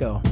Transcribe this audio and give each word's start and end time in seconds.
go. 0.00 0.22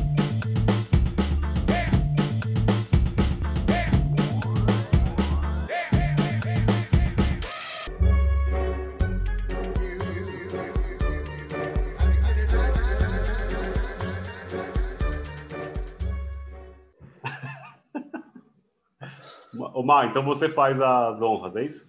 Ô, 19.74 19.82
Mar, 19.82 20.08
então 20.08 20.24
você 20.24 20.48
faz 20.48 20.80
as 20.80 21.20
honras, 21.20 21.54
é 21.56 21.64
isso? 21.64 21.88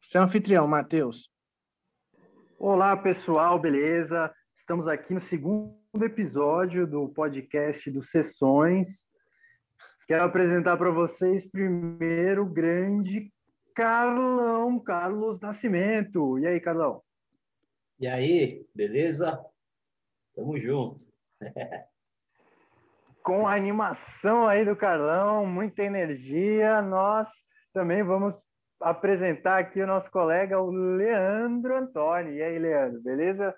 Você 0.00 0.18
é 0.18 0.20
o 0.20 0.24
anfitrião, 0.24 0.68
Matheus. 0.68 1.30
Olá, 2.58 2.96
pessoal, 2.96 3.58
beleza? 3.58 4.32
Estamos 4.56 4.86
aqui 4.86 5.14
no 5.14 5.20
segundo 5.20 5.77
episódio 5.94 6.86
do 6.86 7.08
podcast 7.08 7.90
do 7.90 8.02
Sessões. 8.02 9.06
Quero 10.06 10.24
apresentar 10.24 10.76
para 10.76 10.90
vocês 10.90 11.50
primeiro 11.50 12.42
o 12.42 12.48
grande 12.48 13.32
Carlão, 13.74 14.78
Carlos 14.78 15.40
Nascimento. 15.40 16.38
E 16.38 16.46
aí, 16.46 16.60
Carlão? 16.60 17.02
E 17.98 18.06
aí, 18.06 18.66
beleza? 18.74 19.42
Tamo 20.34 20.58
junto. 20.58 21.04
Com 23.22 23.46
a 23.46 23.54
animação 23.54 24.46
aí 24.46 24.64
do 24.64 24.76
Carlão, 24.76 25.44
muita 25.44 25.82
energia, 25.82 26.80
nós 26.80 27.28
também 27.72 28.02
vamos 28.02 28.40
apresentar 28.80 29.58
aqui 29.58 29.82
o 29.82 29.86
nosso 29.86 30.10
colega, 30.10 30.60
o 30.60 30.70
Leandro 30.70 31.76
Antônio. 31.76 32.34
E 32.34 32.42
aí, 32.42 32.58
Leandro, 32.58 33.02
beleza? 33.02 33.54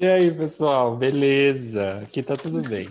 E 0.00 0.06
aí, 0.06 0.32
pessoal, 0.32 0.96
beleza? 0.96 1.98
Aqui 2.04 2.22
tá 2.22 2.34
tudo 2.36 2.62
bem. 2.68 2.88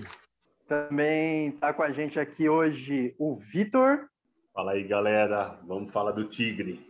Também 0.68 1.48
está 1.48 1.74
com 1.74 1.82
a 1.82 1.90
gente 1.90 2.20
aqui 2.20 2.50
hoje 2.50 3.16
o 3.18 3.38
Vitor. 3.38 4.10
Fala 4.54 4.74
aí, 4.74 4.84
galera. 4.84 5.58
Vamos 5.66 5.94
falar 5.94 6.12
do 6.12 6.26
Tigre. 6.26 6.86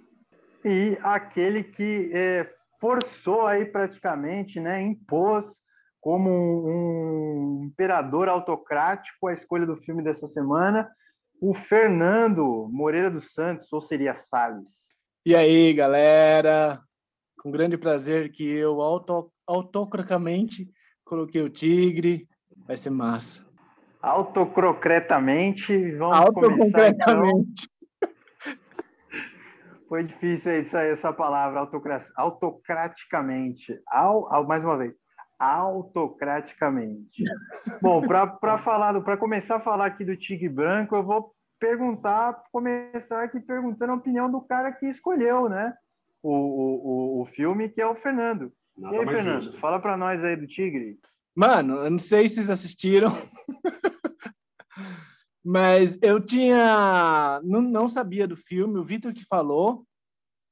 E 0.65 0.97
aquele 1.03 1.63
que 1.63 2.09
é, 2.11 2.49
forçou 2.81 3.45
aí 3.45 3.63
praticamente, 3.63 4.59
né, 4.59 4.81
impôs 4.81 5.61
como 6.01 6.31
um, 6.31 7.61
um 7.61 7.65
imperador 7.65 8.27
autocrático 8.27 9.27
a 9.27 9.33
escolha 9.33 9.67
do 9.67 9.77
filme 9.77 10.03
dessa 10.03 10.27
semana, 10.27 10.89
o 11.39 11.53
Fernando 11.53 12.67
Moreira 12.71 13.11
dos 13.11 13.33
Santos, 13.33 13.71
ou 13.71 13.81
seria 13.81 14.15
Salles. 14.15 14.73
E 15.23 15.35
aí, 15.35 15.71
galera? 15.73 16.81
Com 17.39 17.51
grande 17.51 17.77
prazer 17.77 18.31
que 18.31 18.43
eu 18.43 18.81
auto, 18.81 19.31
autocrocamente 19.47 20.69
coloquei 21.07 21.41
o 21.41 21.49
tigre. 21.49 22.27
Vai 22.67 22.77
ser 22.77 22.89
massa. 22.89 23.47
Autocrocretamente, 24.01 25.91
vamos 25.95 26.29
começar 26.31 26.89
então. 26.89 27.45
Foi 29.87 30.03
difícil 30.03 30.51
aí 30.51 30.65
sair 30.65 30.91
essa 30.91 31.13
palavra, 31.13 31.65
autocraticamente. 32.15 33.81
Mais 34.45 34.63
uma 34.63 34.77
vez, 34.77 34.93
autocraticamente. 35.39 37.23
Bom, 37.81 38.01
para 38.01 38.57
falar, 38.57 39.01
para 39.01 39.17
começar 39.17 39.55
a 39.55 39.61
falar 39.61 39.85
aqui 39.87 40.03
do 40.03 40.17
Tigre 40.17 40.49
Branco, 40.49 40.95
eu 40.95 41.03
vou 41.03 41.31
perguntar, 41.59 42.43
começar 42.51 43.23
aqui 43.23 43.39
perguntando 43.39 43.93
a 43.93 43.95
opinião 43.95 44.29
do 44.29 44.41
cara 44.41 44.71
que 44.73 44.85
escolheu, 44.87 45.47
né? 45.49 45.73
O, 46.21 46.31
o, 46.31 47.21
o 47.21 47.25
filme, 47.25 47.69
que 47.69 47.81
é 47.81 47.87
o 47.87 47.95
Fernando. 47.95 48.51
Nada 48.77 48.95
e 48.95 48.99
aí, 48.99 49.05
Fernando, 49.05 49.43
justo. 49.45 49.59
fala 49.59 49.79
para 49.79 49.97
nós 49.97 50.23
aí 50.23 50.35
do 50.35 50.45
Tigre. 50.45 50.99
Mano, 51.35 51.77
eu 51.77 51.89
não 51.89 51.99
sei 51.99 52.27
se 52.27 52.35
vocês 52.35 52.49
assistiram, 52.49 53.09
mas 55.43 55.99
eu 56.01 56.19
tinha. 56.23 57.39
Não, 57.43 57.61
não 57.61 57.87
sabia 57.87 58.27
do 58.27 58.35
filme, 58.35 58.77
o 58.77 58.83
Vitor 58.83 59.13
que 59.13 59.25
falou. 59.25 59.85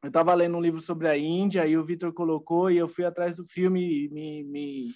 Eu 0.04 0.10
estava 0.10 0.34
lendo 0.36 0.58
um 0.58 0.62
livro 0.62 0.80
sobre 0.82 1.08
a 1.08 1.18
Índia 1.18 1.66
e 1.66 1.78
o 1.78 1.84
Vitor 1.84 2.14
colocou 2.14 2.70
e 2.70 2.78
eu 2.78 2.88
fui 2.88 3.04
atrás 3.06 3.36
do 3.36 3.44
filme 3.44 4.06
e 4.06 4.10
me, 4.10 4.44
me, 4.44 4.96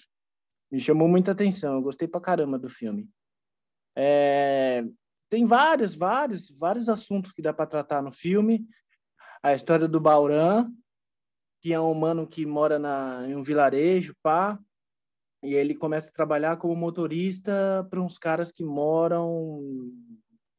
me 0.70 0.80
chamou 0.80 1.08
muita 1.08 1.32
atenção. 1.32 1.74
Eu 1.74 1.82
gostei 1.82 2.06
pra 2.06 2.20
caramba 2.20 2.58
do 2.58 2.68
filme. 2.68 3.08
É, 3.96 4.84
tem 5.28 5.44
vários, 5.46 5.96
vários, 5.96 6.48
vários 6.58 6.88
assuntos 6.88 7.32
que 7.32 7.42
dá 7.42 7.52
para 7.52 7.66
tratar 7.66 8.02
no 8.02 8.12
filme. 8.12 8.64
A 9.42 9.52
história 9.52 9.88
do 9.88 10.00
Bauran, 10.00 10.70
que 11.60 11.72
é 11.72 11.80
um 11.80 11.90
humano 11.90 12.26
que 12.26 12.46
mora 12.46 12.78
na, 12.78 13.26
em 13.28 13.36
um 13.36 13.42
vilarejo, 13.42 14.14
pá, 14.22 14.58
e 15.42 15.54
ele 15.54 15.74
começa 15.74 16.08
a 16.08 16.12
trabalhar 16.12 16.56
como 16.56 16.74
motorista 16.76 17.86
para 17.90 18.00
uns 18.00 18.18
caras 18.18 18.52
que 18.52 18.64
moram 18.64 19.60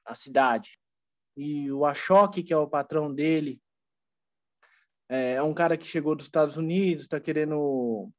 na 0.07 0.15
cidade. 0.15 0.79
E 1.35 1.71
o 1.71 1.85
Ashok, 1.85 2.43
que 2.43 2.53
é 2.53 2.57
o 2.57 2.67
patrão 2.67 3.13
dele, 3.13 3.61
é 5.09 5.41
um 5.41 5.53
cara 5.53 5.77
que 5.77 5.85
chegou 5.85 6.15
dos 6.15 6.25
Estados 6.25 6.57
Unidos, 6.57 7.03
está 7.03 7.19
querendo 7.19 8.09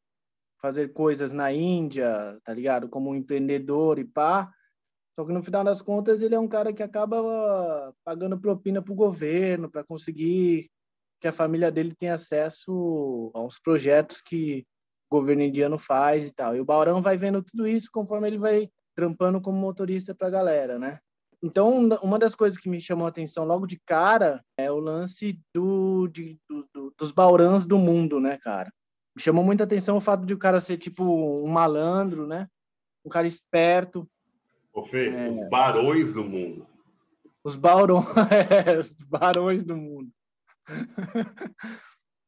fazer 0.61 0.93
coisas 0.93 1.33
na 1.33 1.53
Índia, 1.53 2.39
tá 2.45 2.55
ligado? 2.55 2.89
Como 2.89 3.11
um 3.11 3.17
empreendedor 3.17 3.99
e 3.99 4.05
pá. 4.05 4.53
Só 5.15 5.25
que 5.25 5.33
no 5.33 5.43
final 5.43 5.65
das 5.65 5.83
contas 5.83 6.23
ele 6.23 6.35
é 6.35 6.39
um 6.39 6.49
cara 6.49 6.73
que 6.73 6.83
acaba 6.83 7.95
pagando 8.05 8.41
propina 8.41 8.81
para 8.81 8.93
o 8.93 8.97
governo 8.97 9.71
para 9.71 9.85
conseguir 9.85 10.71
que 11.23 11.29
a 11.29 11.33
família 11.33 11.71
dele 11.71 11.95
tenha 11.95 12.15
acesso 12.15 13.31
aos 13.33 13.61
projetos 13.61 14.21
que 14.21 14.67
o 15.09 15.17
governo 15.17 15.45
indiano 15.45 15.79
faz 15.79 16.27
e 16.27 16.35
tal. 16.35 16.57
E 16.57 16.61
o 16.61 16.65
Baurão 16.65 17.01
vai 17.01 17.17
vendo 17.17 17.43
tudo 17.43 17.67
isso 17.67 17.89
conforme 17.93 18.27
ele 18.27 18.39
vai 18.39 18.69
trampando 18.95 19.41
como 19.41 19.57
motorista 19.57 20.13
para 20.15 20.27
a 20.27 20.31
galera, 20.31 20.79
né? 20.81 20.99
Então, 21.41 21.89
uma 22.03 22.19
das 22.19 22.35
coisas 22.35 22.59
que 22.59 22.69
me 22.69 22.81
chamou 22.81 23.07
a 23.07 23.09
atenção 23.09 23.45
logo 23.45 23.67
de 23.67 23.81
cara 23.87 24.45
é 24.57 24.71
o 24.71 24.79
lance 24.79 25.41
do, 25.55 26.09
de, 26.09 26.39
do, 26.49 26.69
do, 26.75 26.95
dos 26.99 27.13
Baurãs 27.13 27.65
do 27.65 27.79
mundo, 27.79 28.21
né, 28.21 28.37
cara? 28.43 28.73
Me 29.17 29.23
chamou 29.23 29.45
muita 29.45 29.65
atenção 29.65 29.97
o 29.97 30.01
fato 30.01 30.27
de 30.27 30.35
o 30.35 30.39
cara 30.39 30.59
ser 30.59 30.77
tipo 30.77 31.05
um 31.05 31.49
malandro, 31.49 32.27
né? 32.27 32.49
Um 33.05 33.09
cara 33.09 33.27
esperto, 33.27 34.09
Ô, 34.73 34.83
Fê, 34.83 35.09
é... 35.09 35.31
os 35.31 35.49
barões 35.49 36.13
do 36.13 36.25
mundo. 36.25 36.67
Os 37.45 37.57
barões, 37.57 38.07
é, 38.67 38.79
os 38.79 38.93
barões 38.93 39.63
do 39.63 39.77
mundo. 39.77 40.11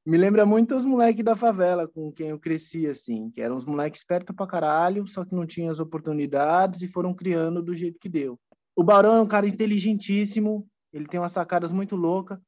Me 0.06 0.18
lembra 0.18 0.44
muito 0.44 0.76
os 0.76 0.84
moleques 0.84 1.24
da 1.24 1.34
favela 1.34 1.88
com 1.88 2.12
quem 2.12 2.28
eu 2.28 2.38
cresci, 2.38 2.86
assim, 2.86 3.30
que 3.30 3.40
eram 3.40 3.56
os 3.56 3.64
moleques 3.64 4.00
espertos 4.00 4.36
pra 4.36 4.46
caralho, 4.46 5.06
só 5.06 5.24
que 5.24 5.34
não 5.34 5.46
tinham 5.46 5.70
as 5.70 5.80
oportunidades 5.80 6.82
e 6.82 6.88
foram 6.88 7.14
criando 7.14 7.62
do 7.62 7.72
jeito 7.74 7.98
que 7.98 8.08
deu. 8.08 8.38
O 8.76 8.84
Barão 8.84 9.16
é 9.16 9.20
um 9.20 9.26
cara 9.26 9.46
inteligentíssimo, 9.46 10.68
ele 10.92 11.06
tem 11.06 11.18
umas 11.18 11.32
sacadas 11.32 11.72
muito 11.72 11.96
loucas. 11.96 12.38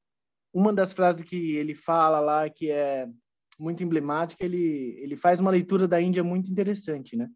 Uma 0.53 0.73
das 0.73 0.93
frases 0.93 1.23
que 1.23 1.57
ele 1.57 1.75
fala 1.75 2.21
lá, 2.21 2.51
que 2.51 2.71
é 2.71 3.09
muito 3.59 3.83
emblemática, 3.83 4.45
ele, 4.45 4.99
ele 5.01 5.17
faz 5.17 5.41
uma 5.41 5.51
leitura 5.51 5.89
da 5.89 6.01
Índia 6.01 6.23
muito 6.23 6.51
interessante, 6.51 7.17
né? 7.17 7.29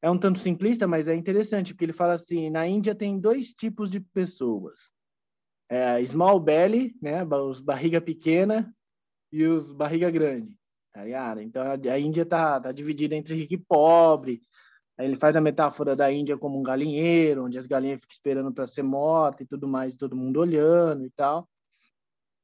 é 0.00 0.10
um 0.10 0.18
tanto 0.18 0.38
simplista, 0.38 0.86
mas 0.86 1.08
é 1.08 1.14
interessante, 1.14 1.74
porque 1.74 1.84
ele 1.84 1.92
fala 1.92 2.14
assim, 2.14 2.50
na 2.50 2.66
Índia 2.66 2.94
tem 2.94 3.18
dois 3.18 3.52
tipos 3.52 3.90
de 3.90 4.00
pessoas. 4.00 4.92
É, 5.70 6.04
small 6.04 6.40
belly, 6.40 6.96
né, 7.00 7.22
os 7.24 7.60
barriga 7.60 8.00
pequena 8.00 8.74
e 9.30 9.44
os 9.44 9.70
barriga 9.70 10.10
grande, 10.10 10.56
tá 10.92 11.04
ligado? 11.04 11.42
Então 11.42 11.62
a 11.62 11.98
Índia 11.98 12.24
tá, 12.24 12.58
tá 12.58 12.72
dividida 12.72 13.14
entre 13.14 13.34
rico 13.34 13.54
e 13.54 13.58
pobre. 13.58 14.40
Aí 14.98 15.06
ele 15.06 15.16
faz 15.16 15.36
a 15.36 15.40
metáfora 15.40 15.94
da 15.94 16.10
Índia 16.10 16.36
como 16.36 16.58
um 16.58 16.62
galinheiro, 16.62 17.44
onde 17.44 17.58
as 17.58 17.66
galinhas 17.66 18.00
ficam 18.00 18.12
esperando 18.12 18.52
para 18.52 18.66
ser 18.66 18.82
mortas 18.82 19.42
e 19.42 19.48
tudo 19.48 19.68
mais, 19.68 19.94
todo 19.94 20.16
mundo 20.16 20.40
olhando 20.40 21.04
e 21.04 21.10
tal. 21.10 21.48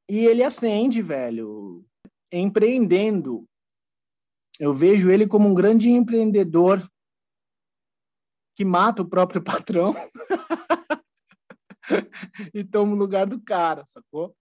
E 0.09 0.27
ele 0.27 0.43
acende, 0.43 1.01
velho, 1.03 1.85
empreendendo. 2.31 3.49
Eu 4.61 4.73
vejo 4.73 5.11
ele 5.11 5.27
como 5.27 5.49
um 5.49 5.55
grande 5.55 5.91
empreendedor 5.91 6.87
que 8.55 8.65
mata 8.65 9.03
o 9.03 9.09
próprio 9.09 9.43
patrão 9.43 9.95
e 12.55 12.65
toma 12.65 12.93
o 12.93 12.99
lugar 12.99 13.27
do 13.27 13.41
cara, 13.41 13.85
sacou? 13.87 14.35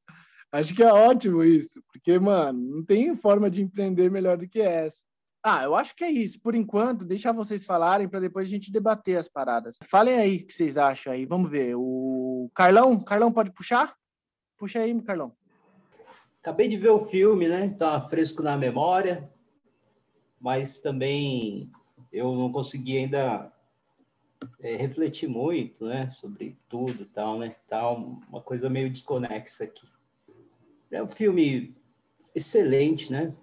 Acho 0.52 0.76
que 0.76 0.84
é 0.84 0.92
ótimo 0.92 1.44
isso, 1.44 1.82
porque, 1.92 2.20
mano, 2.20 2.60
não 2.60 2.86
tem 2.86 3.16
forma 3.16 3.50
de 3.50 3.62
empreender 3.64 4.12
melhor 4.12 4.38
do 4.38 4.48
que 4.48 4.62
essa. 4.62 5.04
Ah, 5.44 5.64
eu 5.64 5.76
acho 5.76 5.96
que 5.96 6.04
é 6.04 6.10
isso. 6.10 6.40
Por 6.42 6.56
enquanto, 6.56 7.04
deixar 7.04 7.34
vocês 7.34 7.66
falarem 7.66 8.08
para 8.08 8.20
depois 8.22 8.48
a 8.48 8.52
gente 8.52 8.72
debater 8.72 9.18
as 9.18 9.28
paradas. 9.28 9.78
Falem 9.90 10.16
aí 10.16 10.38
o 10.38 10.48
que 10.48 10.54
vocês 10.54 10.78
acham 10.78 11.12
aí. 11.12 11.26
Vamos 11.26 11.50
ver. 11.50 11.76
O 11.76 12.50
Carlão, 12.56 13.04
Carlão 13.04 13.32
pode 13.32 13.52
puxar? 13.52 13.94
Puxa 14.58 14.80
aí, 14.80 15.02
Carlão. 15.02 15.36
Acabei 16.40 16.68
de 16.68 16.78
ver 16.78 16.90
o 16.90 17.00
filme, 17.00 17.48
né? 17.48 17.70
Tá 17.78 18.02
fresco 18.02 18.42
na 18.42 18.56
memória, 18.56 19.30
mas 20.40 20.80
também 20.80 21.70
eu 22.12 22.36
não 22.36 22.52
consegui 22.52 22.98
ainda 22.98 23.53
é, 24.60 24.76
refletir 24.76 25.28
muito, 25.28 25.86
né, 25.86 26.08
sobre 26.10 26.58
tudo, 26.68 27.06
tal, 27.06 27.40
né, 27.40 27.56
tal, 27.68 28.20
uma 28.30 28.42
coisa 28.42 28.70
meio 28.70 28.90
desconexa 28.90 29.64
aqui. 29.64 29.88
É 30.92 31.02
um 31.02 31.08
filme 31.08 31.76
excelente, 32.36 33.12
né? 33.12 33.34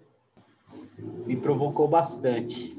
Me 1.27 1.37
provocou 1.37 1.89
bastante. 1.89 2.77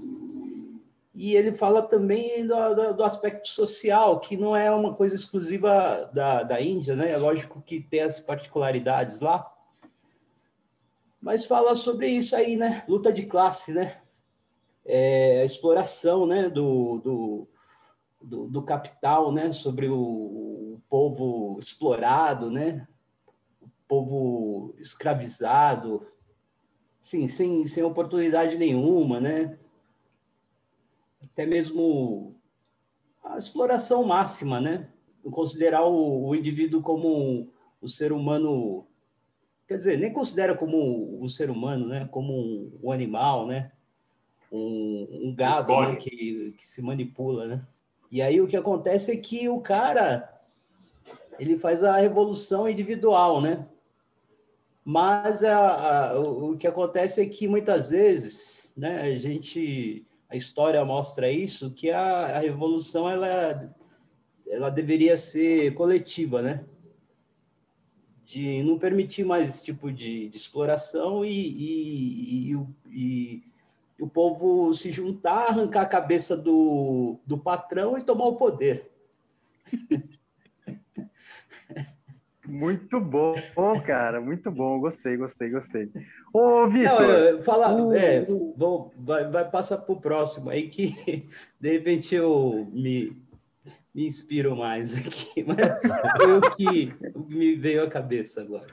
e 1.13 1.35
ele 1.35 1.51
fala 1.51 1.81
também 1.81 2.47
do, 2.47 2.73
do, 2.73 2.93
do, 2.95 3.03
aspecto 3.03 3.49
social, 3.49 4.19
que 4.21 4.37
não 4.37 4.55
é 4.55 4.71
uma 4.71 4.93
coisa 4.93 5.13
exclusiva 5.13 6.09
da, 6.13 6.41
da 6.43 6.61
Índia, 6.61 6.95
né? 6.95 7.11
É 7.11 7.17
lógico 7.17 7.61
que 7.61 7.81
tem 7.81 8.01
as 8.01 8.19
particularidades 8.19 9.19
lá, 9.19 9.51
mas 11.21 11.45
fala 11.45 11.75
sobre 11.75 12.07
isso 12.07 12.35
aí, 12.35 12.55
né? 12.55 12.83
Luta 12.87 13.11
de 13.11 13.25
classe, 13.25 13.73
né? 13.73 13.97
É, 14.85 15.41
a 15.41 15.45
exploração, 15.45 16.25
né? 16.25 16.49
Do, 16.49 16.99
do, 16.99 17.47
do, 18.21 18.47
do, 18.47 18.61
capital, 18.61 19.31
né? 19.31 19.51
Sobre 19.51 19.89
o, 19.89 19.97
o 19.97 20.81
povo 20.89 21.57
explorado, 21.59 22.49
né? 22.49 22.87
O 23.61 23.69
povo 23.87 24.75
escravizado, 24.79 26.05
sim, 27.01 27.27
sem, 27.27 27.65
sem 27.65 27.83
oportunidade 27.83 28.57
nenhuma, 28.57 29.19
né? 29.19 29.57
até 31.31 31.45
mesmo 31.45 32.35
a 33.23 33.37
exploração 33.37 34.03
máxima, 34.03 34.59
né? 34.59 34.89
Considerar 35.31 35.85
o, 35.85 36.27
o 36.27 36.35
indivíduo 36.35 36.81
como 36.81 37.07
o 37.07 37.85
um, 37.85 37.87
ser 37.87 38.11
humano, 38.11 38.85
quer 39.67 39.75
dizer, 39.75 39.97
nem 39.97 40.11
considera 40.11 40.55
como 40.55 40.77
o 40.77 41.23
um, 41.23 41.29
ser 41.29 41.49
humano, 41.49 41.87
né? 41.87 42.07
Como 42.11 42.33
um, 42.33 42.79
um 42.83 42.91
animal, 42.91 43.47
né? 43.47 43.71
Um, 44.51 45.33
gado 45.35 45.73
né? 45.73 45.95
que, 45.95 46.53
que 46.57 46.65
se 46.65 46.81
manipula, 46.81 47.47
né? 47.47 47.67
E 48.11 48.21
aí 48.21 48.41
o 48.41 48.47
que 48.47 48.57
acontece 48.57 49.11
é 49.11 49.17
que 49.17 49.47
o 49.47 49.61
cara 49.61 50.29
ele 51.39 51.57
faz 51.57 51.83
a 51.83 51.95
revolução 51.95 52.69
individual, 52.69 53.41
né? 53.41 53.65
Mas 54.83 55.43
a, 55.43 56.09
a, 56.09 56.19
o, 56.19 56.57
que 56.57 56.67
acontece 56.67 57.21
é 57.21 57.25
que 57.25 57.47
muitas 57.47 57.89
vezes, 57.91 58.73
né, 58.75 59.01
a 59.01 59.15
gente 59.15 60.05
a 60.29 60.35
história 60.35 60.83
mostra 60.85 61.31
isso, 61.31 61.71
que 61.71 61.89
a, 61.89 62.37
a 62.37 62.39
revolução 62.39 63.09
ela, 63.09 63.75
ela 64.47 64.69
deveria 64.69 65.17
ser 65.17 65.73
coletiva, 65.73 66.41
né? 66.41 66.63
De 68.23 68.63
não 68.63 68.79
permitir 68.79 69.25
mais 69.25 69.49
esse 69.49 69.65
tipo 69.65 69.91
de, 69.91 70.29
de 70.29 70.37
exploração 70.37 71.25
e, 71.25 71.31
e, 71.31 72.53
e, 72.53 72.57
e, 72.87 73.43
o 74.01 74.09
povo 74.09 74.73
se 74.73 74.91
juntar, 74.91 75.49
arrancar 75.49 75.81
a 75.81 75.85
cabeça 75.85 76.35
do, 76.35 77.19
do 77.23 77.37
patrão 77.37 77.95
e 77.95 78.01
tomar 78.01 78.25
o 78.25 78.35
poder. 78.35 78.89
Muito 82.47 82.99
bom, 82.99 83.35
cara, 83.85 84.19
muito 84.19 84.49
bom. 84.49 84.79
Gostei, 84.79 85.15
gostei, 85.15 85.51
gostei. 85.51 85.91
Ô, 86.33 86.67
Vitor. 86.67 87.39
Fala, 87.43 87.73
o... 87.75 87.93
é, 87.93 88.25
vou, 88.57 88.91
vai, 88.97 89.29
vai 89.29 89.49
passar 89.49 89.77
para 89.77 89.93
o 89.93 90.01
próximo 90.01 90.49
aí 90.49 90.67
que 90.67 91.29
de 91.61 91.71
repente 91.71 92.15
eu 92.15 92.67
me, 92.73 93.15
me 93.93 94.07
inspiro 94.07 94.55
mais 94.55 94.97
aqui. 94.97 95.43
Mas 95.47 95.79
foi 96.17 96.37
o 96.37 96.41
que 96.55 96.93
me 97.29 97.55
veio 97.55 97.83
à 97.83 97.87
cabeça 97.87 98.41
agora. 98.41 98.67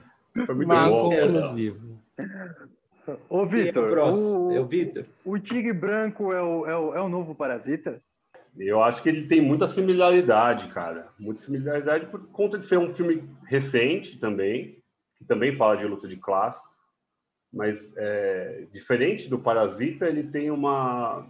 Foi 0.46 0.54
muito 0.54 0.68
Massa, 0.68 0.96
bom, 0.96 1.12
inclusive. 1.12 1.80
Ô, 3.28 3.46
Vitor. 3.46 3.98
É 3.98 4.02
o, 4.02 4.52
é 4.52 4.60
o 4.60 4.66
Vitor. 4.66 5.06
O 5.24 5.38
tigre 5.38 5.72
branco 5.72 6.32
é 6.32 6.42
o, 6.42 6.66
é, 6.66 6.76
o, 6.76 6.94
é 6.94 7.00
o 7.00 7.08
novo 7.08 7.34
parasita? 7.34 8.02
Eu 8.56 8.82
acho 8.82 9.02
que 9.02 9.08
ele 9.08 9.26
tem 9.26 9.40
muita 9.40 9.68
similaridade, 9.68 10.68
cara. 10.68 11.08
Muita 11.18 11.40
similaridade 11.40 12.06
por 12.06 12.26
conta 12.28 12.58
de 12.58 12.64
ser 12.64 12.78
um 12.78 12.92
filme 12.92 13.28
recente 13.46 14.18
também, 14.18 14.82
que 15.16 15.24
também 15.24 15.52
fala 15.52 15.76
de 15.76 15.86
luta 15.86 16.08
de 16.08 16.16
classes, 16.16 16.78
mas 17.52 17.92
é, 17.96 18.66
diferente 18.72 19.28
do 19.28 19.38
Parasita, 19.38 20.06
ele 20.06 20.24
tem 20.24 20.50
uma, 20.50 21.26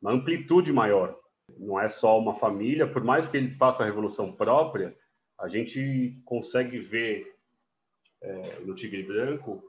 uma 0.00 0.12
amplitude 0.12 0.72
maior. 0.72 1.18
Não 1.58 1.80
é 1.80 1.88
só 1.88 2.18
uma 2.18 2.34
família, 2.34 2.86
por 2.86 3.02
mais 3.02 3.26
que 3.26 3.36
ele 3.36 3.50
faça 3.50 3.82
a 3.82 3.86
revolução 3.86 4.32
própria, 4.32 4.94
a 5.38 5.48
gente 5.48 6.20
consegue 6.24 6.78
ver 6.78 7.34
é, 8.20 8.60
no 8.64 8.74
Tigre 8.74 9.02
Branco 9.02 9.62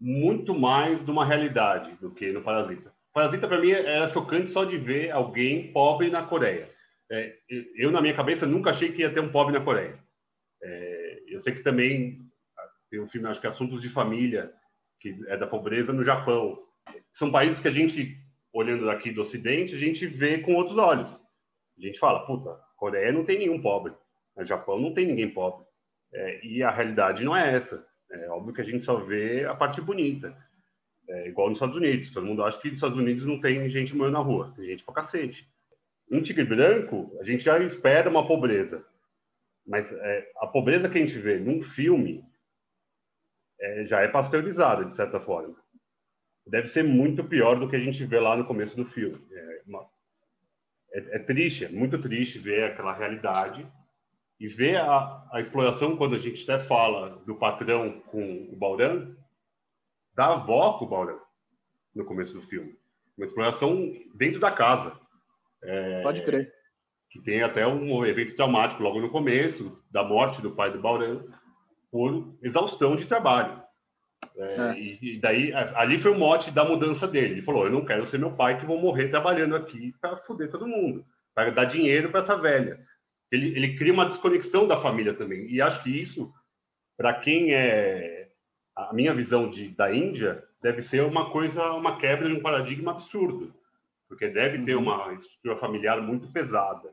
muito 0.00 0.54
mais 0.54 1.04
de 1.04 1.10
uma 1.10 1.24
realidade 1.24 1.92
do 2.00 2.10
que 2.10 2.32
no 2.32 2.42
Parasita. 2.42 2.92
Parasita, 3.12 3.48
para 3.48 3.60
mim, 3.60 3.70
era 3.70 4.06
chocante 4.06 4.50
só 4.50 4.64
de 4.64 4.78
ver 4.78 5.10
alguém 5.10 5.72
pobre 5.72 6.10
na 6.10 6.22
Coreia. 6.22 6.70
É, 7.10 7.36
eu, 7.74 7.90
na 7.90 8.00
minha 8.00 8.14
cabeça, 8.14 8.46
nunca 8.46 8.70
achei 8.70 8.92
que 8.92 9.00
ia 9.00 9.12
ter 9.12 9.20
um 9.20 9.32
pobre 9.32 9.52
na 9.52 9.64
Coreia. 9.64 9.98
É, 10.62 11.22
eu 11.26 11.40
sei 11.40 11.54
que 11.54 11.62
também 11.62 12.20
tem 12.90 13.00
um 13.00 13.06
filme, 13.06 13.28
acho 13.28 13.40
que 13.40 13.46
é 13.46 13.50
Assuntos 13.50 13.80
de 13.80 13.88
Família, 13.88 14.52
que 15.00 15.18
é 15.26 15.36
da 15.36 15.46
pobreza 15.46 15.92
no 15.92 16.02
Japão. 16.02 16.58
São 17.12 17.30
países 17.30 17.60
que 17.60 17.68
a 17.68 17.72
gente, 17.72 18.16
olhando 18.52 18.86
daqui 18.86 19.10
do 19.10 19.22
Ocidente, 19.22 19.74
a 19.74 19.78
gente 19.78 20.06
vê 20.06 20.38
com 20.38 20.54
outros 20.54 20.78
olhos. 20.78 21.10
A 21.78 21.80
gente 21.80 21.98
fala, 21.98 22.26
puta, 22.26 22.50
Coreia 22.76 23.12
não 23.12 23.24
tem 23.24 23.38
nenhum 23.38 23.60
pobre. 23.60 23.92
No 24.36 24.44
Japão 24.44 24.78
não 24.78 24.94
tem 24.94 25.06
ninguém 25.06 25.30
pobre. 25.30 25.66
É, 26.12 26.46
e 26.46 26.62
a 26.62 26.70
realidade 26.70 27.24
não 27.24 27.36
é 27.36 27.54
essa. 27.54 27.86
É 28.10 28.28
óbvio 28.28 28.54
que 28.54 28.60
a 28.60 28.64
gente 28.64 28.84
só 28.84 28.96
vê 28.96 29.44
a 29.44 29.54
parte 29.54 29.80
bonita. 29.80 30.36
É 31.08 31.28
igual 31.28 31.48
nos 31.48 31.56
Estados 31.56 31.76
Unidos. 31.76 32.10
Todo 32.10 32.26
mundo 32.26 32.42
acha 32.42 32.60
que 32.60 32.68
nos 32.68 32.76
Estados 32.76 32.98
Unidos 32.98 33.24
não 33.24 33.40
tem 33.40 33.68
gente 33.70 33.96
morando 33.96 34.14
na 34.14 34.20
rua. 34.20 34.52
Tem 34.56 34.66
gente 34.66 34.84
pra 34.84 34.94
cacete. 34.94 35.48
Em 36.10 36.22
Tigre 36.22 36.44
Branco, 36.44 37.16
a 37.20 37.24
gente 37.24 37.44
já 37.44 37.58
espera 37.58 38.08
uma 38.08 38.26
pobreza. 38.26 38.84
Mas 39.66 39.92
é, 39.92 40.32
a 40.38 40.46
pobreza 40.46 40.88
que 40.88 40.96
a 40.96 41.00
gente 41.00 41.18
vê 41.18 41.38
num 41.38 41.60
filme 41.60 42.24
é, 43.60 43.84
já 43.84 44.00
é 44.00 44.08
pasteurizada, 44.08 44.84
de 44.84 44.94
certa 44.94 45.20
forma. 45.20 45.54
Deve 46.46 46.68
ser 46.68 46.82
muito 46.82 47.22
pior 47.24 47.58
do 47.60 47.68
que 47.68 47.76
a 47.76 47.80
gente 47.80 48.04
vê 48.06 48.18
lá 48.18 48.34
no 48.36 48.46
começo 48.46 48.74
do 48.74 48.86
filme. 48.86 49.20
É, 49.30 49.62
uma, 49.66 49.86
é, 50.92 51.16
é 51.16 51.18
triste, 51.18 51.66
é 51.66 51.68
muito 51.68 52.00
triste 52.00 52.38
ver 52.38 52.64
aquela 52.64 52.94
realidade 52.94 53.70
e 54.40 54.46
ver 54.46 54.76
a, 54.76 55.26
a 55.32 55.40
exploração, 55.40 55.96
quando 55.96 56.14
a 56.14 56.18
gente 56.18 56.48
até 56.48 56.62
fala 56.62 57.22
do 57.26 57.34
patrão 57.34 58.00
com 58.06 58.48
o 58.52 58.56
Baldan, 58.56 59.14
da 60.14 60.32
avó 60.32 60.78
com 60.78 60.84
o 60.84 60.88
Balrog 60.88 61.20
no 61.94 62.04
começo 62.04 62.34
do 62.34 62.40
filme. 62.40 62.76
Uma 63.16 63.26
exploração 63.26 63.92
dentro 64.14 64.40
da 64.40 64.50
casa. 64.50 64.98
É, 65.62 66.02
Pode 66.02 66.22
crer. 66.22 66.52
Que 67.10 67.20
tem 67.20 67.42
até 67.42 67.66
um 67.66 68.04
evento 68.06 68.36
traumático 68.36 68.82
logo 68.82 69.00
no 69.00 69.10
começo, 69.10 69.82
da 69.90 70.04
morte 70.04 70.40
do 70.40 70.52
pai 70.52 70.70
do 70.70 70.80
Balrog, 70.80 71.28
por 71.90 72.36
exaustão 72.42 72.94
de 72.94 73.06
trabalho. 73.06 73.60
É, 74.36 74.54
é. 74.54 74.78
E, 74.78 74.98
e, 75.16 75.20
daí, 75.20 75.52
ali 75.52 75.98
foi 75.98 76.12
o 76.12 76.18
mote 76.18 76.50
da 76.50 76.64
mudança 76.64 77.08
dele. 77.08 77.34
Ele 77.34 77.42
falou: 77.42 77.64
Eu 77.64 77.72
não 77.72 77.84
quero 77.84 78.06
ser 78.06 78.18
meu 78.18 78.32
pai 78.32 78.58
que 78.58 78.66
vou 78.66 78.78
morrer 78.78 79.08
trabalhando 79.08 79.56
aqui 79.56 79.94
para 80.00 80.16
foder 80.16 80.50
todo 80.50 80.66
mundo, 80.66 81.04
para 81.34 81.50
dar 81.50 81.64
dinheiro 81.64 82.10
para 82.10 82.20
essa 82.20 82.36
velha. 82.36 82.86
Ele, 83.30 83.48
ele 83.56 83.76
cria 83.76 83.92
uma 83.92 84.06
desconexão 84.06 84.66
da 84.66 84.76
família 84.76 85.14
também. 85.14 85.46
E 85.50 85.60
acho 85.60 85.82
que 85.82 85.90
isso, 85.90 86.32
para 86.96 87.12
quem 87.14 87.52
é 87.52 88.30
a 88.74 88.92
minha 88.92 89.12
visão 89.12 89.50
de, 89.50 89.68
da 89.70 89.94
Índia 89.94 90.44
deve 90.62 90.82
ser 90.82 91.02
uma 91.02 91.30
coisa, 91.30 91.72
uma 91.72 91.96
quebra 91.96 92.28
de 92.28 92.34
um 92.34 92.40
paradigma 92.40 92.92
absurdo, 92.92 93.54
porque 94.08 94.28
deve 94.28 94.64
ter 94.64 94.76
uhum. 94.76 94.82
uma 94.82 95.12
estrutura 95.12 95.56
familiar 95.56 96.00
muito 96.00 96.32
pesada. 96.32 96.88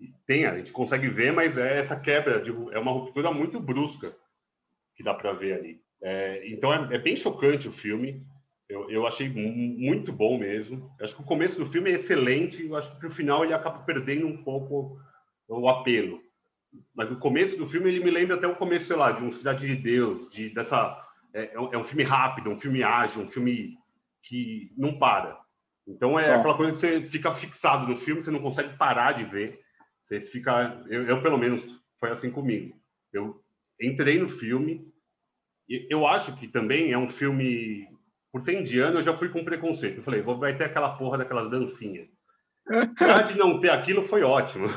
E 0.00 0.12
tem, 0.26 0.46
a 0.46 0.56
gente 0.56 0.72
consegue 0.72 1.08
ver, 1.08 1.32
mas 1.32 1.56
é 1.56 1.78
essa 1.78 1.98
quebra, 1.98 2.40
de, 2.40 2.50
é 2.72 2.78
uma 2.78 2.90
ruptura 2.90 3.32
muito 3.32 3.60
brusca 3.60 4.14
que 4.94 5.02
dá 5.02 5.14
para 5.14 5.32
ver 5.32 5.54
ali. 5.54 5.80
É, 6.02 6.42
então 6.48 6.72
é, 6.72 6.96
é, 6.96 6.98
bem 6.98 7.14
chocante 7.14 7.68
o 7.68 7.72
filme. 7.72 8.26
Eu, 8.68 8.90
eu 8.90 9.06
achei 9.06 9.28
muito 9.28 10.12
bom 10.12 10.38
mesmo. 10.38 10.90
Eu 10.98 11.04
acho 11.04 11.14
que 11.14 11.22
o 11.22 11.26
começo 11.26 11.58
do 11.58 11.66
filme 11.66 11.90
é 11.90 11.94
excelente. 11.94 12.66
Eu 12.66 12.76
acho 12.76 12.96
que 12.96 13.04
no 13.04 13.10
final 13.10 13.44
ele 13.44 13.54
acaba 13.54 13.80
perdendo 13.80 14.26
um 14.26 14.42
pouco 14.42 14.98
o 15.60 15.68
apelo. 15.68 16.20
Mas 16.94 17.10
o 17.10 17.18
começo 17.18 17.56
do 17.56 17.66
filme 17.66 17.88
ele 17.88 18.04
me 18.04 18.10
lembra 18.10 18.36
até 18.36 18.46
o 18.46 18.56
começo, 18.56 18.86
sei 18.86 18.96
lá, 18.96 19.12
de 19.12 19.22
um 19.22 19.32
Cidade 19.32 19.66
de 19.66 19.76
Deus, 19.76 20.30
de 20.30 20.50
dessa 20.50 20.98
é, 21.34 21.42
é, 21.42 21.54
é, 21.54 21.78
um 21.78 21.84
filme 21.84 22.02
rápido, 22.02 22.50
um 22.50 22.58
filme 22.58 22.82
ágil, 22.82 23.22
um 23.22 23.28
filme 23.28 23.76
que 24.22 24.72
não 24.76 24.98
para. 24.98 25.38
Então 25.86 26.18
é 26.18 26.22
aquela 26.22 26.56
coisa 26.56 26.72
que 26.72 26.78
você 26.78 27.02
fica 27.02 27.34
fixado 27.34 27.86
no 27.86 27.96
filme, 27.96 28.22
você 28.22 28.30
não 28.30 28.40
consegue 28.40 28.76
parar 28.76 29.12
de 29.12 29.24
ver. 29.24 29.60
Você 30.00 30.20
fica, 30.20 30.82
eu, 30.88 31.06
eu 31.06 31.22
pelo 31.22 31.38
menos 31.38 31.62
foi 31.98 32.10
assim 32.10 32.30
comigo. 32.30 32.74
Eu 33.12 33.42
entrei 33.80 34.18
no 34.18 34.28
filme 34.28 34.92
eu 35.88 36.06
acho 36.06 36.36
que 36.36 36.46
também 36.46 36.92
é 36.92 36.98
um 36.98 37.08
filme 37.08 37.88
por 38.30 38.40
ser 38.40 38.60
indiano, 38.60 38.98
eu 38.98 39.02
já 39.02 39.14
fui 39.14 39.28
com 39.28 39.44
preconceito. 39.44 39.98
Eu 39.98 40.02
falei, 40.02 40.22
vai 40.22 40.56
ter 40.56 40.64
aquela 40.64 40.96
porra 40.96 41.18
daquelas 41.18 41.50
dancinhas. 41.50 42.08
A 43.00 43.22
de 43.22 43.36
não 43.36 43.58
ter 43.58 43.70
aquilo 43.70 44.02
foi 44.02 44.22
ótimo. 44.22 44.68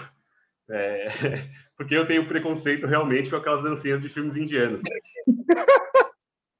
É, 0.69 1.07
porque 1.77 1.95
eu 1.95 2.07
tenho 2.07 2.27
preconceito 2.27 2.87
realmente 2.87 3.29
com 3.29 3.35
aquelas 3.35 3.63
dancinhas 3.63 4.01
de 4.01 4.09
filmes 4.09 4.35
indianos 4.35 4.81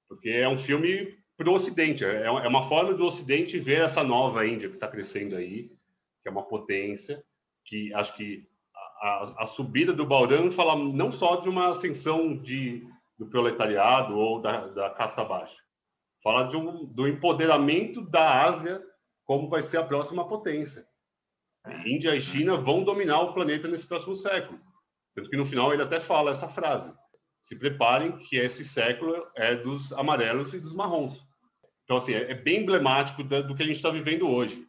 porque 0.07 0.29
é 0.29 0.47
um 0.47 0.57
filme 0.57 1.17
para 1.37 1.49
o 1.49 1.53
Ocidente, 1.53 2.05
é, 2.05 2.23
é 2.25 2.47
uma 2.47 2.63
forma 2.63 2.93
do 2.93 3.05
Ocidente 3.05 3.59
ver 3.59 3.81
essa 3.81 4.03
nova 4.03 4.47
Índia 4.47 4.69
que 4.69 4.75
está 4.75 4.87
crescendo 4.87 5.35
aí, 5.35 5.69
que 6.21 6.29
é 6.29 6.31
uma 6.31 6.43
potência, 6.43 7.23
que 7.65 7.93
acho 7.93 8.15
que 8.15 8.47
a, 9.01 9.43
a 9.43 9.45
subida 9.45 9.93
do 9.93 10.05
Baurão 10.05 10.49
fala 10.49 10.75
não 10.75 11.11
só 11.11 11.37
de 11.41 11.49
uma 11.49 11.67
ascensão 11.67 12.35
de, 12.37 12.87
do 13.17 13.27
proletariado 13.27 14.17
ou 14.17 14.41
da, 14.41 14.67
da 14.67 14.89
casta 14.89 15.23
baixa, 15.23 15.61
fala 16.23 16.45
de 16.45 16.57
um, 16.57 16.85
do 16.85 17.07
empoderamento 17.07 18.01
da 18.01 18.45
Ásia 18.45 18.81
como 19.25 19.49
vai 19.49 19.61
ser 19.61 19.77
a 19.77 19.83
próxima 19.83 20.27
potência. 20.27 20.87
Índia 21.85 22.15
e 22.15 22.21
China 22.21 22.57
vão 22.57 22.83
dominar 22.83 23.21
o 23.21 23.33
planeta 23.33 23.67
nesse 23.67 23.87
próximo 23.87 24.15
século. 24.15 24.59
Tanto 25.15 25.29
que 25.29 25.37
no 25.37 25.45
final 25.45 25.73
ele 25.73 25.83
até 25.83 25.99
fala 25.99 26.31
essa 26.31 26.47
frase: 26.47 26.93
se 27.41 27.55
preparem 27.55 28.17
que 28.17 28.37
esse 28.37 28.65
século 28.65 29.25
é 29.35 29.55
dos 29.55 29.91
amarelos 29.93 30.53
e 30.53 30.59
dos 30.59 30.73
marrons. 30.73 31.19
Então, 31.83 31.97
assim, 31.97 32.13
é, 32.13 32.31
é 32.31 32.35
bem 32.35 32.61
emblemático 32.61 33.23
do 33.23 33.55
que 33.55 33.63
a 33.63 33.65
gente 33.65 33.75
está 33.75 33.89
vivendo 33.89 34.27
hoje. 34.27 34.67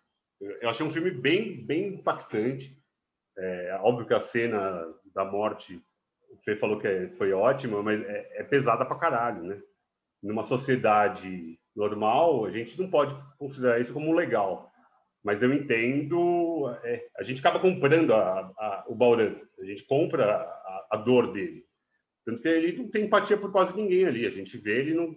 Eu 0.61 0.69
achei 0.69 0.85
um 0.85 0.91
filme 0.91 1.11
bem, 1.11 1.65
bem 1.65 1.95
impactante. 1.95 2.77
É 3.39 3.79
óbvio 3.83 4.07
que 4.07 4.15
a 4.15 4.21
cena 4.21 4.87
da 5.15 5.25
morte, 5.25 5.83
o 6.31 6.37
Fê 6.43 6.55
falou 6.55 6.79
que 6.79 6.87
é, 6.87 7.09
foi 7.17 7.33
ótima, 7.33 7.83
mas 7.83 8.01
é, 8.03 8.41
é 8.41 8.45
pesada 8.45 8.85
pra 8.85 8.99
caralho, 8.99 9.43
né? 9.43 9.61
Numa 10.23 10.45
sociedade 10.45 11.59
normal, 11.75 12.45
a 12.45 12.51
gente 12.51 12.79
não 12.81 12.91
pode 12.91 13.15
considerar 13.39 13.81
isso 13.81 13.93
como 13.93 14.15
legal. 14.15 14.71
Mas 15.27 15.43
eu 15.43 15.53
entendo, 15.53 16.73
é, 16.85 17.05
a 17.19 17.23
gente 17.25 17.41
acaba 17.41 17.59
comprando 17.59 18.15
a, 18.15 18.49
a, 18.57 18.85
o 18.87 18.95
Bauran, 18.95 19.35
a 19.59 19.65
gente 19.65 19.83
compra 19.83 20.25
a, 20.25 20.87
a, 20.93 20.97
dor 20.97 21.33
dele. 21.33 21.65
Tanto 22.25 22.41
que 22.41 22.47
ele 22.47 22.79
não 22.79 22.89
tem 22.89 23.07
empatia 23.07 23.37
por 23.37 23.51
quase 23.51 23.77
ninguém 23.77 24.07
ali. 24.07 24.25
A 24.25 24.31
gente 24.31 24.57
vê 24.57 24.79
ele 24.79 24.95
não, 24.95 25.17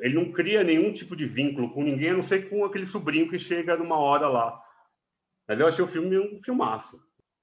ele 0.00 0.14
não 0.14 0.30
cria 0.30 0.62
nenhum 0.62 0.92
tipo 0.92 1.16
de 1.16 1.26
vínculo 1.26 1.72
com 1.72 1.82
ninguém, 1.82 2.10
a 2.10 2.14
não 2.14 2.22
ser 2.22 2.48
com 2.48 2.64
aquele 2.64 2.86
sobrinho 2.86 3.28
que 3.28 3.36
chega 3.36 3.76
numa 3.76 3.98
hora 3.98 4.28
lá. 4.28 4.62
Mas 5.48 5.58
eu 5.58 5.66
achei 5.66 5.84
o 5.84 5.88
filme 5.88 6.16
um 6.16 6.38
filmaço. 6.38 6.96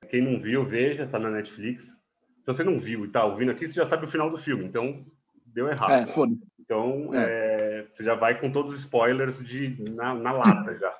Quem 0.09 0.21
não 0.21 0.39
viu, 0.39 0.63
veja, 0.63 1.05
tá 1.05 1.19
na 1.19 1.29
Netflix. 1.29 1.83
Se 1.83 2.45
você 2.45 2.63
não 2.63 2.79
viu 2.79 3.03
e 3.03 3.09
tá 3.09 3.25
ouvindo 3.25 3.51
aqui, 3.51 3.67
você 3.67 3.73
já 3.73 3.85
sabe 3.85 4.05
o 4.05 4.09
final 4.09 4.29
do 4.29 4.37
filme, 4.37 4.63
então 4.63 5.05
deu 5.47 5.67
errado. 5.67 5.91
É, 5.91 6.05
foda. 6.07 6.33
Então, 6.61 7.13
é. 7.13 7.25
É, 7.25 7.87
você 7.91 8.05
já 8.05 8.15
vai 8.15 8.39
com 8.39 8.49
todos 8.53 8.73
os 8.73 8.79
spoilers 8.79 9.43
de, 9.45 9.83
na, 9.91 10.13
na 10.15 10.31
lata 10.31 10.77
já. 10.79 10.95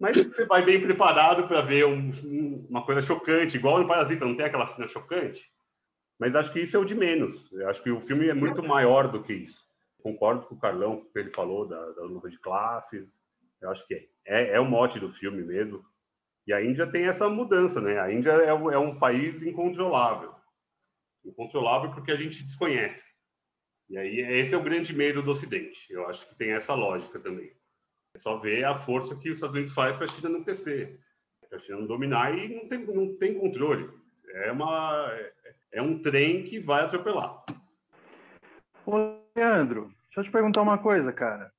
Mas 0.00 0.16
você 0.16 0.44
vai 0.44 0.64
bem 0.64 0.80
preparado 0.80 1.46
para 1.46 1.62
ver 1.62 1.86
um, 1.86 2.10
uma 2.68 2.84
coisa 2.84 3.00
chocante, 3.00 3.56
igual 3.56 3.78
no 3.78 3.88
Parasita, 3.88 4.24
não 4.24 4.36
tem 4.36 4.46
aquela 4.46 4.66
cena 4.66 4.88
chocante? 4.88 5.48
Mas 6.18 6.34
acho 6.34 6.52
que 6.52 6.60
isso 6.60 6.76
é 6.76 6.80
o 6.80 6.84
de 6.84 6.94
menos. 6.94 7.50
Eu 7.52 7.68
acho 7.68 7.82
que 7.82 7.90
o 7.90 8.00
filme 8.00 8.28
é 8.28 8.34
muito 8.34 8.62
maior 8.62 9.08
do 9.08 9.22
que 9.22 9.32
isso 9.32 9.66
concordo 10.06 10.46
com 10.46 10.54
o 10.54 10.60
Carlão, 10.60 11.04
que 11.12 11.18
ele 11.18 11.30
falou 11.30 11.66
da, 11.66 11.84
da 11.90 12.02
luta 12.02 12.30
de 12.30 12.38
classes. 12.38 13.18
Eu 13.60 13.70
acho 13.70 13.84
que 13.88 13.94
é, 13.94 14.08
é, 14.24 14.50
é, 14.52 14.60
o 14.60 14.64
mote 14.64 15.00
do 15.00 15.10
filme 15.10 15.42
mesmo. 15.42 15.84
E 16.46 16.52
a 16.52 16.64
Índia 16.64 16.86
tem 16.86 17.06
essa 17.06 17.28
mudança, 17.28 17.80
né? 17.80 17.98
A 17.98 18.12
Índia 18.12 18.30
é, 18.30 18.50
é 18.50 18.78
um 18.78 18.96
país 19.00 19.42
incontrolável. 19.42 20.32
Incontrolável 21.24 21.90
porque 21.90 22.12
a 22.12 22.16
gente 22.16 22.44
desconhece. 22.44 23.10
E 23.90 23.98
aí, 23.98 24.20
esse 24.20 24.54
é 24.54 24.58
o 24.58 24.62
grande 24.62 24.94
medo 24.94 25.22
do 25.22 25.32
Ocidente. 25.32 25.92
Eu 25.92 26.06
acho 26.08 26.28
que 26.28 26.36
tem 26.36 26.52
essa 26.52 26.74
lógica 26.74 27.18
também. 27.18 27.52
É 28.16 28.18
só 28.18 28.38
ver 28.38 28.64
a 28.64 28.76
força 28.76 29.14
que 29.14 29.28
os 29.28 29.36
Estados 29.36 29.54
Unidos 29.54 29.74
faz 29.74 29.94
para 29.94 30.06
a 30.06 30.08
China 30.08 30.30
não 30.30 30.42
crescer, 30.42 30.98
para 31.48 31.58
a 31.58 31.60
China 31.60 31.78
não 31.78 31.86
dominar 31.86 32.36
e 32.36 32.54
não 32.54 32.68
tem, 32.68 32.84
não 32.86 33.16
tem 33.16 33.38
controle. 33.38 33.88
É, 34.28 34.50
uma, 34.50 35.08
é, 35.12 35.32
é 35.74 35.82
um 35.82 36.00
trem 36.00 36.42
que 36.44 36.58
vai 36.58 36.84
atropelar. 36.84 37.44
Ô, 38.84 39.18
Leandro, 39.36 39.94
Deixa 40.16 40.28
eu 40.28 40.30
te 40.30 40.32
perguntar 40.32 40.62
uma 40.62 40.78
coisa, 40.78 41.12
cara. 41.12 41.52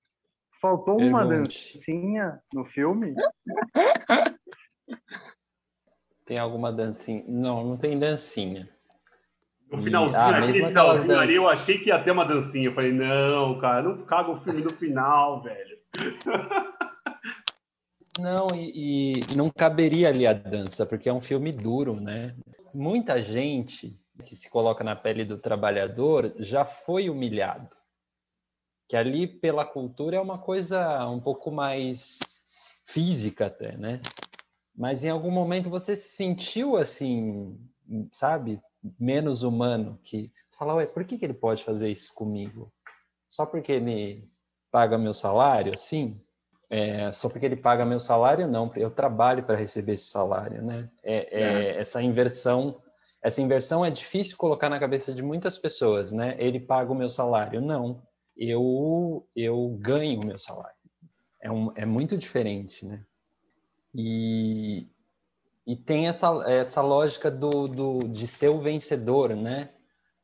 Faltou 0.59 0.99
uma 0.99 1.23
dancinha 1.23 2.41
no 2.51 2.65
filme? 2.65 3.13
Tem 6.25 6.39
alguma 6.39 6.73
dancinha? 6.73 7.23
Não, 7.27 7.63
não 7.63 7.77
tem 7.77 7.99
dancinha. 7.99 8.67
No 9.71 9.77
finalzinho, 9.77 10.17
ah, 10.17 10.37
aquele 10.37 10.65
finalzinho 10.65 11.19
ali, 11.19 11.35
eu 11.35 11.47
achei 11.47 11.77
que 11.77 11.89
ia 11.89 12.01
ter 12.01 12.09
uma 12.09 12.25
dancinha. 12.25 12.65
Eu 12.69 12.73
falei, 12.73 12.91
não, 12.91 13.59
cara, 13.59 13.83
não 13.83 14.03
caga 14.05 14.31
o 14.31 14.37
filme 14.37 14.63
no 14.63 14.73
final, 14.73 15.43
velho. 15.43 15.76
Não, 18.19 18.47
e, 18.55 19.11
e, 19.19 19.35
não 19.35 19.49
caberia 19.49 20.09
ali 20.09 20.25
a 20.25 20.33
dança, 20.33 20.85
porque 20.85 21.07
é 21.07 21.13
um 21.13 21.21
filme 21.21 21.51
duro, 21.51 21.99
né? 21.99 22.35
Muita 22.73 23.21
gente 23.21 23.99
que 24.25 24.35
se 24.35 24.49
coloca 24.49 24.83
na 24.83 24.95
pele 24.95 25.23
do 25.23 25.37
trabalhador 25.37 26.33
já 26.39 26.65
foi 26.65 27.09
humilhado 27.09 27.69
que 28.87 28.95
ali 28.95 29.27
pela 29.27 29.65
cultura 29.65 30.17
é 30.17 30.21
uma 30.21 30.37
coisa 30.37 31.05
um 31.07 31.19
pouco 31.19 31.51
mais 31.51 32.19
física 32.85 33.47
até, 33.47 33.75
né? 33.77 34.01
Mas 34.75 35.03
em 35.03 35.09
algum 35.09 35.31
momento 35.31 35.69
você 35.69 35.95
se 35.95 36.15
sentiu 36.15 36.77
assim, 36.77 37.59
sabe, 38.11 38.61
menos 38.97 39.43
humano, 39.43 39.99
que 40.03 40.31
fala, 40.57 40.75
ué, 40.75 40.85
por 40.85 41.03
que, 41.03 41.17
que 41.17 41.25
ele 41.25 41.33
pode 41.33 41.63
fazer 41.63 41.91
isso 41.91 42.13
comigo? 42.13 42.71
Só 43.27 43.45
porque 43.45 43.73
ele 43.73 44.29
paga 44.71 44.97
meu 44.97 45.13
salário, 45.13 45.73
assim? 45.73 46.19
É, 46.69 47.11
só 47.13 47.29
porque 47.29 47.45
ele 47.45 47.55
paga 47.55 47.85
meu 47.85 47.99
salário, 47.99 48.47
não, 48.47 48.71
eu 48.75 48.91
trabalho 48.91 49.43
para 49.43 49.55
receber 49.55 49.93
esse 49.93 50.09
salário, 50.09 50.61
né? 50.61 50.89
É, 51.03 51.15
é, 51.15 51.43
é. 51.43 51.79
Essa 51.79 52.01
inversão, 52.01 52.81
essa 53.23 53.41
inversão 53.41 53.85
é 53.85 53.89
difícil 53.89 54.37
colocar 54.37 54.69
na 54.69 54.79
cabeça 54.79 55.13
de 55.13 55.21
muitas 55.21 55.57
pessoas, 55.57 56.11
né? 56.11 56.35
Ele 56.37 56.59
paga 56.59 56.91
o 56.91 56.95
meu 56.95 57.09
salário, 57.09 57.61
não 57.61 58.01
eu, 58.37 59.27
eu 59.35 59.77
ganho 59.81 60.19
o 60.21 60.25
meu 60.25 60.37
salário. 60.37 60.75
É, 61.41 61.51
um, 61.51 61.71
é 61.75 61.85
muito 61.85 62.17
diferente, 62.17 62.85
né? 62.85 63.03
E, 63.93 64.87
e 65.65 65.75
tem 65.75 66.07
essa, 66.07 66.29
essa 66.47 66.81
lógica 66.81 67.31
do, 67.31 67.67
do, 67.67 67.99
de 67.99 68.27
ser 68.27 68.49
o 68.49 68.61
vencedor, 68.61 69.35
né? 69.35 69.71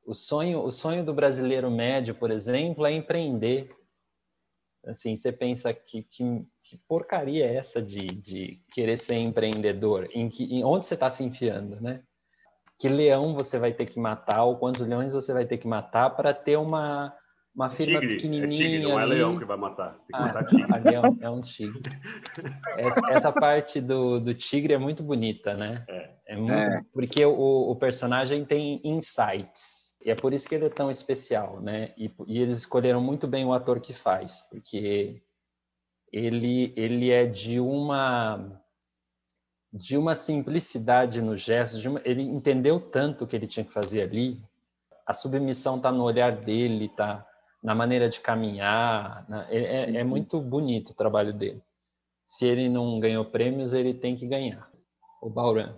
O 0.05 0.13
sonho, 0.13 0.59
o 0.61 0.71
sonho 0.71 1.03
do 1.03 1.13
brasileiro 1.13 1.71
médio, 1.71 2.13
por 2.13 2.29
exemplo, 2.29 2.85
é 2.85 2.91
empreender. 2.91 3.75
Assim, 4.85 5.17
você 5.17 5.31
pensa 5.31 5.73
que, 5.73 6.03
que, 6.03 6.45
que 6.63 6.77
porcaria 6.87 7.45
é 7.45 7.55
essa 7.55 7.81
de, 7.81 8.05
de 8.05 8.61
querer 8.73 8.97
ser 8.97 9.15
empreendedor? 9.15 10.09
Em, 10.13 10.29
que, 10.29 10.43
em 10.43 10.63
onde 10.63 10.85
você 10.85 10.93
está 10.93 11.09
se 11.09 11.23
enfiando, 11.23 11.79
né? 11.79 12.01
Que 12.77 12.89
leão 12.89 13.33
você 13.33 13.57
vai 13.57 13.71
ter 13.71 13.85
que 13.85 13.99
matar 13.99 14.43
ou 14.43 14.57
quantos 14.57 14.85
leões 14.85 15.13
você 15.13 15.31
vai 15.31 15.45
ter 15.45 15.57
que 15.57 15.67
matar 15.67 16.09
para 16.09 16.33
ter 16.33 16.57
uma, 16.57 17.15
uma 17.55 17.69
firma 17.69 17.99
tigre, 17.99 18.15
pequenininha. 18.15 18.45
É 18.45 18.71
tigre, 18.71 18.83
não 18.83 18.99
é 18.99 19.05
leão 19.05 19.37
que 19.37 19.45
vai 19.45 19.55
matar. 19.55 19.91
Tem 19.91 20.07
que 20.07 20.15
ah, 20.15 20.21
matar 20.21 20.45
tigre. 20.45 20.93
É 20.93 20.99
um, 20.99 21.17
é 21.21 21.29
um 21.29 21.41
tigre. 21.41 21.81
essa, 22.77 23.11
essa, 23.11 23.31
parte 23.31 23.79
do, 23.79 24.19
do 24.19 24.33
tigre 24.33 24.73
é 24.73 24.77
muito 24.77 25.03
bonita, 25.03 25.53
né? 25.53 25.85
É. 25.87 26.09
é, 26.27 26.35
muito, 26.35 26.53
é. 26.53 26.81
Porque 26.91 27.23
o, 27.25 27.71
o 27.71 27.75
personagem 27.77 28.43
tem 28.43 28.81
insights. 28.83 29.82
E 30.03 30.11
é 30.11 30.15
por 30.15 30.33
isso 30.33 30.47
que 30.47 30.55
ele 30.55 30.65
é 30.65 30.69
tão 30.69 30.91
especial, 30.91 31.61
né? 31.61 31.93
E, 31.97 32.13
e 32.27 32.39
eles 32.39 32.57
escolheram 32.59 33.01
muito 33.01 33.25
bem 33.27 33.45
o 33.45 33.53
ator 33.53 33.79
que 33.79 33.93
faz, 33.93 34.41
porque 34.49 35.23
ele, 36.11 36.73
ele 36.75 37.09
é 37.09 37.25
de 37.25 37.59
uma 37.59 38.59
de 39.71 39.97
uma 39.97 40.13
simplicidade 40.13 41.19
no 41.19 41.35
gesto, 41.35 41.89
uma, 41.89 41.99
ele 42.05 42.21
entendeu 42.21 42.79
tanto 42.79 43.23
o 43.23 43.27
que 43.27 43.35
ele 43.35 43.47
tinha 43.47 43.65
que 43.65 43.73
fazer 43.73 44.03
ali. 44.03 44.39
A 45.03 45.15
submissão 45.15 45.77
está 45.77 45.91
no 45.91 46.03
olhar 46.03 46.31
dele, 46.31 46.89
tá 46.89 47.27
na 47.61 47.73
maneira 47.73 48.07
de 48.07 48.19
caminhar. 48.19 49.25
Na, 49.27 49.49
é, 49.49 49.57
é, 49.57 49.95
é, 49.95 50.03
uhum. 50.03 50.09
muito 50.09 50.39
bonito 50.39 50.91
o 50.91 50.95
trabalho 50.95 51.33
dele. 51.33 51.59
Se 52.27 52.45
ele 52.45 52.69
não 52.69 52.99
ganhou 52.99 53.25
prêmios, 53.25 53.73
ele 53.73 53.95
tem 53.95 54.15
que 54.15 54.27
ganhar. 54.27 54.69
O 55.19 55.29
Bauran. 55.29 55.75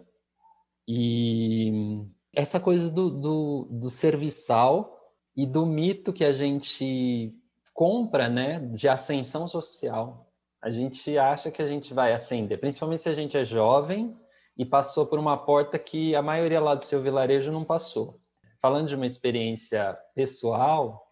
E 0.86 2.06
essa 2.36 2.60
coisa 2.60 2.92
do, 2.92 3.10
do, 3.10 3.68
do 3.72 3.90
serviçal 3.90 5.00
e 5.36 5.46
do 5.46 5.66
mito 5.66 6.14
que 6.14 6.26
a 6.26 6.32
gente 6.32 7.34
compra, 7.74 8.30
né, 8.30 8.60
de 8.60 8.88
ascensão 8.88 9.48
social. 9.48 10.32
A 10.62 10.70
gente 10.70 11.18
acha 11.18 11.52
que 11.52 11.62
a 11.62 11.68
gente 11.68 11.94
vai 11.94 12.14
ascender, 12.14 12.60
principalmente 12.60 13.04
se 13.04 13.10
a 13.10 13.14
gente 13.14 13.38
é 13.38 13.46
jovem 13.46 14.18
e 14.58 14.66
passou 14.66 15.06
por 15.06 15.20
uma 15.20 15.38
porta 15.38 15.78
que 15.78 16.16
a 16.16 16.22
maioria 16.22 16.60
lá 16.60 16.76
do 16.76 16.84
seu 16.84 17.02
vilarejo 17.02 17.52
não 17.52 17.64
passou. 17.64 18.20
Falando 18.62 18.88
de 18.88 18.96
uma 18.96 19.06
experiência 19.06 19.98
pessoal, 20.16 21.06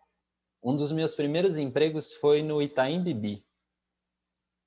um 0.63 0.75
dos 0.75 0.91
meus 0.91 1.13
primeiros 1.13 1.57
empregos 1.57 2.13
foi 2.13 2.41
no 2.41 2.61
Itaim 2.61 3.03
Bibi. 3.03 3.45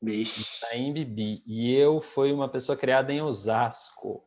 Vixe. 0.00 0.64
Itaim 0.64 0.92
Bibi. 0.92 1.42
E 1.46 1.74
eu 1.74 2.00
fui 2.00 2.32
uma 2.32 2.48
pessoa 2.48 2.76
criada 2.76 3.12
em 3.12 3.22
Osasco, 3.22 4.22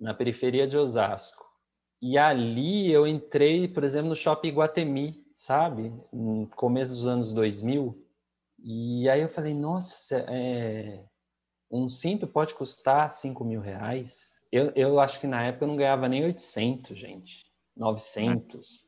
na 0.00 0.14
periferia 0.14 0.66
de 0.66 0.76
Osasco. 0.76 1.43
E 2.06 2.18
ali 2.18 2.92
eu 2.92 3.06
entrei, 3.06 3.66
por 3.66 3.82
exemplo, 3.82 4.10
no 4.10 4.14
Shopping 4.14 4.50
Guatemi, 4.50 5.24
sabe? 5.34 5.90
No 6.12 6.46
começo 6.48 6.92
dos 6.92 7.06
anos 7.06 7.32
2000. 7.32 7.98
E 8.62 9.08
aí 9.08 9.22
eu 9.22 9.28
falei, 9.30 9.54
nossa, 9.54 10.18
é... 10.28 11.02
um 11.70 11.88
cinto 11.88 12.26
pode 12.26 12.52
custar 12.52 13.10
5 13.10 13.42
mil 13.42 13.62
reais? 13.62 14.34
Eu, 14.52 14.70
eu 14.76 15.00
acho 15.00 15.18
que 15.18 15.26
na 15.26 15.44
época 15.44 15.64
eu 15.64 15.68
não 15.68 15.76
ganhava 15.76 16.06
nem 16.06 16.22
800, 16.24 16.98
gente. 16.98 17.46
900. 17.74 18.86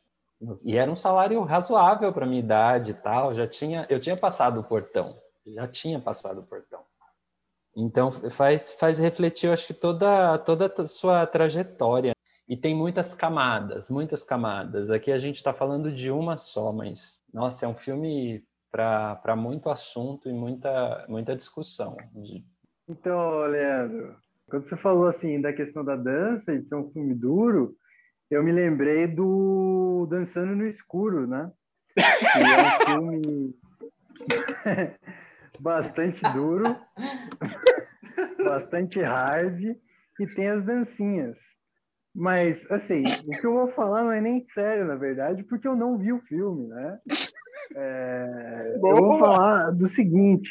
E 0.62 0.76
era 0.76 0.92
um 0.92 0.94
salário 0.94 1.42
razoável 1.42 2.12
para 2.12 2.26
minha 2.26 2.40
idade 2.40 2.90
e 2.90 2.94
tal. 2.94 3.34
Já 3.34 3.48
tinha, 3.48 3.86
eu 3.88 3.98
tinha 3.98 4.14
passado 4.18 4.60
o 4.60 4.64
portão, 4.64 5.18
já 5.46 5.66
tinha 5.66 5.98
passado 5.98 6.40
o 6.40 6.46
portão. 6.46 6.82
Então 7.74 8.12
faz 8.12 8.72
faz 8.72 8.98
refletir, 8.98 9.46
eu 9.46 9.54
acho 9.54 9.66
que 9.66 9.74
toda 9.74 10.36
toda 10.38 10.66
a 10.66 10.86
sua 10.86 11.26
trajetória. 11.26 12.14
E 12.48 12.56
tem 12.56 12.74
muitas 12.74 13.12
camadas, 13.12 13.90
muitas 13.90 14.22
camadas. 14.22 14.90
Aqui 14.90 15.10
a 15.10 15.18
gente 15.18 15.36
está 15.36 15.52
falando 15.52 15.90
de 15.92 16.10
uma 16.10 16.38
só, 16.38 16.72
mas 16.72 17.24
nossa, 17.32 17.66
é 17.66 17.68
um 17.68 17.74
filme 17.74 18.44
para 18.70 19.34
muito 19.36 19.68
assunto 19.68 20.28
e 20.28 20.32
muita, 20.32 21.04
muita 21.08 21.34
discussão. 21.34 21.96
Então, 22.88 23.46
Leandro, 23.46 24.16
quando 24.48 24.68
você 24.68 24.76
falou 24.76 25.06
assim 25.08 25.40
da 25.40 25.52
questão 25.52 25.84
da 25.84 25.96
dança 25.96 26.52
e 26.52 26.60
de 26.60 26.68
ser 26.68 26.76
um 26.76 26.90
filme 26.92 27.14
duro, 27.14 27.74
eu 28.30 28.42
me 28.42 28.52
lembrei 28.52 29.06
do 29.06 30.06
Dançando 30.08 30.54
no 30.54 30.66
Escuro, 30.66 31.26
né? 31.26 31.50
Que 31.94 32.02
é 32.02 32.62
um 32.62 32.86
filme 32.86 33.54
bastante 35.58 36.20
duro, 36.32 36.64
bastante 38.44 39.00
hard 39.00 39.62
e 40.20 40.26
tem 40.34 40.48
as 40.48 40.64
dancinhas. 40.64 41.55
Mas, 42.18 42.64
assim, 42.70 43.02
o 43.02 43.30
que 43.30 43.46
eu 43.46 43.52
vou 43.52 43.68
falar 43.68 44.02
não 44.02 44.10
é 44.10 44.22
nem 44.22 44.40
sério, 44.40 44.86
na 44.86 44.94
verdade, 44.94 45.44
porque 45.44 45.68
eu 45.68 45.76
não 45.76 45.98
vi 45.98 46.14
o 46.14 46.20
filme, 46.22 46.66
né? 46.66 46.98
É, 47.74 48.72
eu 48.82 48.96
vou 48.96 49.18
falar 49.18 49.70
do 49.72 49.86
seguinte. 49.86 50.48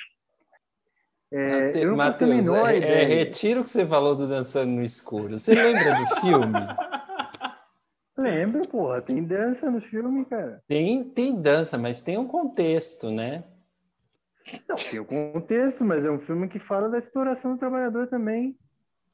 É, 1.34 1.84
eu 1.84 1.89
não 1.89 1.98
Mateus, 1.98 2.29
menor 2.29 2.69
é, 2.69 2.77
é, 2.77 3.05
retiro 3.05 3.62
o 3.62 3.63
que 3.63 3.72
você 3.72 3.84
falou 3.84 4.15
do 4.15 4.27
Dançando 4.27 4.74
no 4.74 4.84
Escuro. 4.84 5.39
Você 5.39 5.55
lembra 5.55 5.95
do 5.95 6.22
filme? 6.22 6.53
Lembro, 8.15 8.62
porra. 8.67 9.01
Tem 9.01 9.24
dança 9.24 9.69
no 9.69 9.81
filme, 9.81 10.24
cara. 10.25 10.62
Tem, 10.67 11.03
tem 11.03 11.41
dança, 11.41 11.79
mas 11.79 12.01
tem 12.01 12.17
um 12.17 12.27
contexto, 12.27 13.10
né? 13.10 13.43
Não, 14.69 14.75
tem 14.75 15.00
o 15.00 15.01
um 15.01 15.05
contexto, 15.34 15.84
mas 15.84 16.05
é 16.05 16.12
um 16.12 16.19
filme 16.19 16.48
que 16.48 16.60
fala 16.60 16.88
da 16.88 17.00
exploração 17.00 17.53
do 17.53 17.60
trabalhador 17.60 18.07
também. 18.07 18.55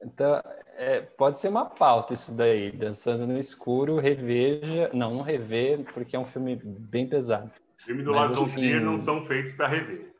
Então, 0.03 0.41
é, 0.75 1.01
pode 1.01 1.39
ser 1.39 1.49
uma 1.49 1.65
pauta 1.65 2.13
isso 2.13 2.35
daí. 2.35 2.71
Dançando 2.71 3.27
no 3.27 3.37
Escuro, 3.37 3.97
reveja. 3.97 4.89
Não, 4.93 5.15
não 5.15 5.21
rever, 5.21 5.83
porque 5.93 6.15
é 6.15 6.19
um 6.19 6.25
filme 6.25 6.55
bem 6.63 7.07
pesado. 7.07 7.51
Filme 7.77 8.03
do 8.03 8.11
Lars 8.11 8.37
von 8.37 8.45
assim, 8.45 8.79
não 8.79 8.97
são 8.99 9.25
feitos 9.25 9.53
para 9.53 9.67
rever. 9.67 10.11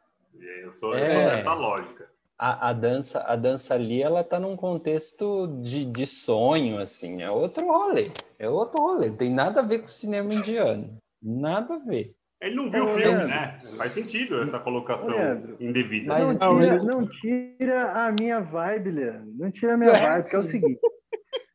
Eu 0.63 0.71
sou, 0.73 0.95
é, 0.95 1.07
eu 1.07 1.21
sou 1.21 1.29
dessa 1.31 1.53
lógica. 1.53 2.11
A, 2.37 2.69
a, 2.69 2.73
dança, 2.73 3.21
a 3.21 3.35
dança 3.35 3.75
ali, 3.75 4.01
ela 4.01 4.23
tá 4.23 4.39
num 4.39 4.55
contexto 4.55 5.47
de, 5.61 5.85
de 5.85 6.07
sonho, 6.07 6.79
assim. 6.79 7.21
É 7.21 7.29
outro 7.29 7.67
rolê. 7.67 8.11
É 8.39 8.49
outro 8.49 8.81
rolê. 8.81 9.09
Não 9.09 9.17
tem 9.17 9.31
nada 9.31 9.59
a 9.59 9.63
ver 9.63 9.79
com 9.79 9.85
o 9.85 9.89
cinema 9.89 10.33
indiano. 10.33 10.97
Nada 11.21 11.75
a 11.75 11.77
ver. 11.77 12.15
Ele 12.41 12.55
não 12.55 12.69
viu 12.71 12.85
o 12.85 12.87
filme, 12.87 13.23
né? 13.25 13.59
Faz 13.77 13.93
sentido 13.93 14.41
essa 14.41 14.59
colocação 14.59 15.15
Leandro, 15.15 15.55
indevida. 15.59 16.07
Mas 16.07 16.35
não 16.39 16.57
tira, 16.57 16.83
não 16.83 17.07
tira 17.07 17.91
a 17.91 18.11
minha 18.11 18.39
vibe, 18.39 18.89
Leandro. 18.89 19.31
Não 19.37 19.51
tira 19.51 19.75
a 19.75 19.77
minha 19.77 19.91
vibe, 19.93 20.27
que 20.27 20.35
é 20.35 20.39
o 20.39 20.43
seguinte. 20.43 20.79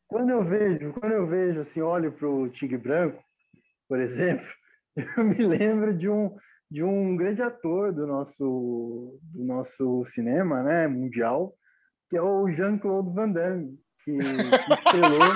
Quando 0.07 0.29
eu 0.29 0.45
vejo, 0.45 0.93
quando 0.93 1.11
eu 1.11 1.27
vejo 1.27 1.59
assim, 1.59 1.81
olho 1.81 2.13
para 2.13 2.29
o 2.29 2.47
Tigre 2.49 2.77
Branco, 2.77 3.21
por 3.89 3.99
exemplo, 3.99 4.47
eu 5.17 5.25
me 5.25 5.45
lembro 5.45 5.93
de 5.93 6.07
um, 6.07 6.33
de 6.71 6.81
um 6.81 7.17
grande 7.17 7.41
ator 7.41 7.91
do 7.91 8.07
nosso, 8.07 9.19
do 9.21 9.43
nosso 9.43 10.05
cinema 10.15 10.63
né, 10.63 10.87
mundial, 10.87 11.53
que 12.09 12.15
é 12.15 12.21
o 12.21 12.49
Jean-Claude 12.49 13.13
Van 13.13 13.29
Damme, 13.29 13.77
que, 14.05 14.17
que 14.17 14.73
estrelou 14.73 15.35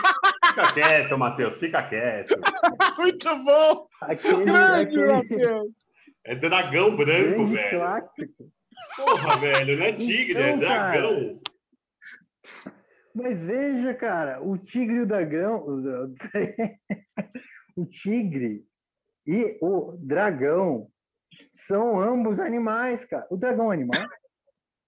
Fica 0.52 0.74
quieto, 0.74 1.18
Matheus, 1.18 1.58
fica 1.58 1.82
quieto. 1.88 2.36
Muito 3.00 3.44
bom! 3.44 3.88
Aquele, 4.02 4.44
Grande, 4.44 5.04
aquele... 5.04 5.72
É 6.26 6.36
dragão 6.36 6.98
branco, 6.98 7.48
velho. 7.48 7.80
Clássico. 7.80 8.52
Porra, 8.98 9.40
velho, 9.40 9.78
não 9.78 9.86
é 9.86 9.94
tigre, 9.94 10.38
é 10.38 10.52
então, 10.52 10.54
é 10.54 10.58
dragão. 10.58 11.40
Cara, 12.64 12.76
mas 13.16 13.42
veja, 13.42 13.94
cara, 13.94 14.42
o 14.42 14.58
tigre 14.58 14.98
e 14.98 15.02
o 15.02 15.06
dragão. 15.06 15.66
o 17.78 17.86
tigre 17.86 18.66
e 19.26 19.58
o 19.62 19.96
dragão 20.00 20.90
são 21.66 22.02
ambos 22.02 22.40
animais, 22.40 23.06
cara. 23.06 23.26
O 23.30 23.38
dragão 23.38 23.66
é 23.66 23.68
um 23.68 23.72
animal? 23.72 24.08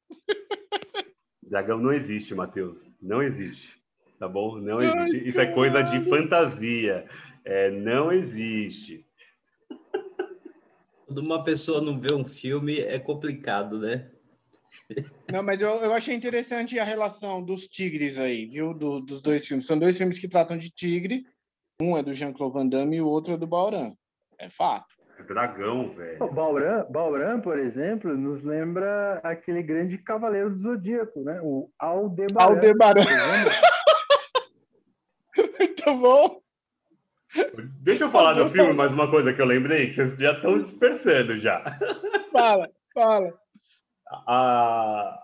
Dragão 1.44 1.78
não 1.78 1.94
existe, 1.94 2.34
Matheus. 2.34 2.92
Não 3.00 3.22
existe 3.22 3.83
tá 4.24 4.30
bom? 4.30 4.58
Não 4.58 4.82
existe. 4.82 5.28
Isso 5.28 5.42
é 5.42 5.48
coisa 5.48 5.82
de 5.82 6.10
fantasia. 6.10 7.06
É, 7.44 7.70
não 7.70 8.10
existe. 8.10 9.06
Quando 11.06 11.18
uma 11.18 11.44
pessoa 11.44 11.82
não 11.82 12.00
vê 12.00 12.14
um 12.14 12.24
filme, 12.24 12.80
é 12.80 12.98
complicado, 12.98 13.80
né? 13.80 14.10
Não, 15.30 15.44
mas 15.44 15.62
eu, 15.62 15.84
eu 15.84 15.94
achei 15.94 16.16
interessante 16.16 16.80
a 16.80 16.86
relação 16.86 17.44
dos 17.44 17.68
tigres 17.68 18.18
aí, 18.18 18.46
viu? 18.46 18.74
Do, 18.74 19.02
dos 19.02 19.22
dois 19.22 19.46
filmes. 19.46 19.66
São 19.66 19.78
dois 19.78 19.98
filmes 19.98 20.20
que 20.20 20.30
tratam 20.30 20.58
de 20.58 20.72
tigre. 20.72 21.26
Um 21.82 21.98
é 21.98 22.04
do 22.04 22.14
Jean-Claude 22.14 22.54
Van 22.54 22.68
Damme 22.68 22.96
e 22.96 23.02
o 23.02 23.08
outro 23.08 23.34
é 23.34 23.38
do 23.38 23.46
Bauran. 23.46 23.92
É 24.40 24.50
fato. 24.50 24.96
É 25.20 25.24
dragão, 25.24 25.94
velho. 25.94 26.24
O 26.24 26.32
Bauran, 26.32 26.86
Bauran, 26.90 27.42
por 27.42 27.60
exemplo, 27.60 28.16
nos 28.16 28.42
lembra 28.42 29.20
aquele 29.22 29.62
grande 29.62 29.98
cavaleiro 29.98 30.50
do 30.50 30.60
Zodíaco, 30.60 31.24
né? 31.24 31.42
O 31.44 31.70
Aldebaran. 31.78 32.56
Aldebaran. 32.56 33.04
Muito 35.86 36.02
bom. 36.02 36.42
Deixa 37.82 38.06
eu 38.06 38.10
falar 38.10 38.34
do 38.34 38.50
filme, 38.50 38.74
mais 38.74 38.94
uma 38.94 39.10
coisa 39.10 39.34
que 39.34 39.42
eu 39.42 39.46
lembrei, 39.46 39.90
que 39.90 39.96
vocês 39.96 40.18
já 40.18 40.34
estão 40.34 40.62
dispersando 40.62 41.38
já. 41.38 41.64
Fala, 42.32 42.70
fala. 42.94 43.40
A, 44.28 45.20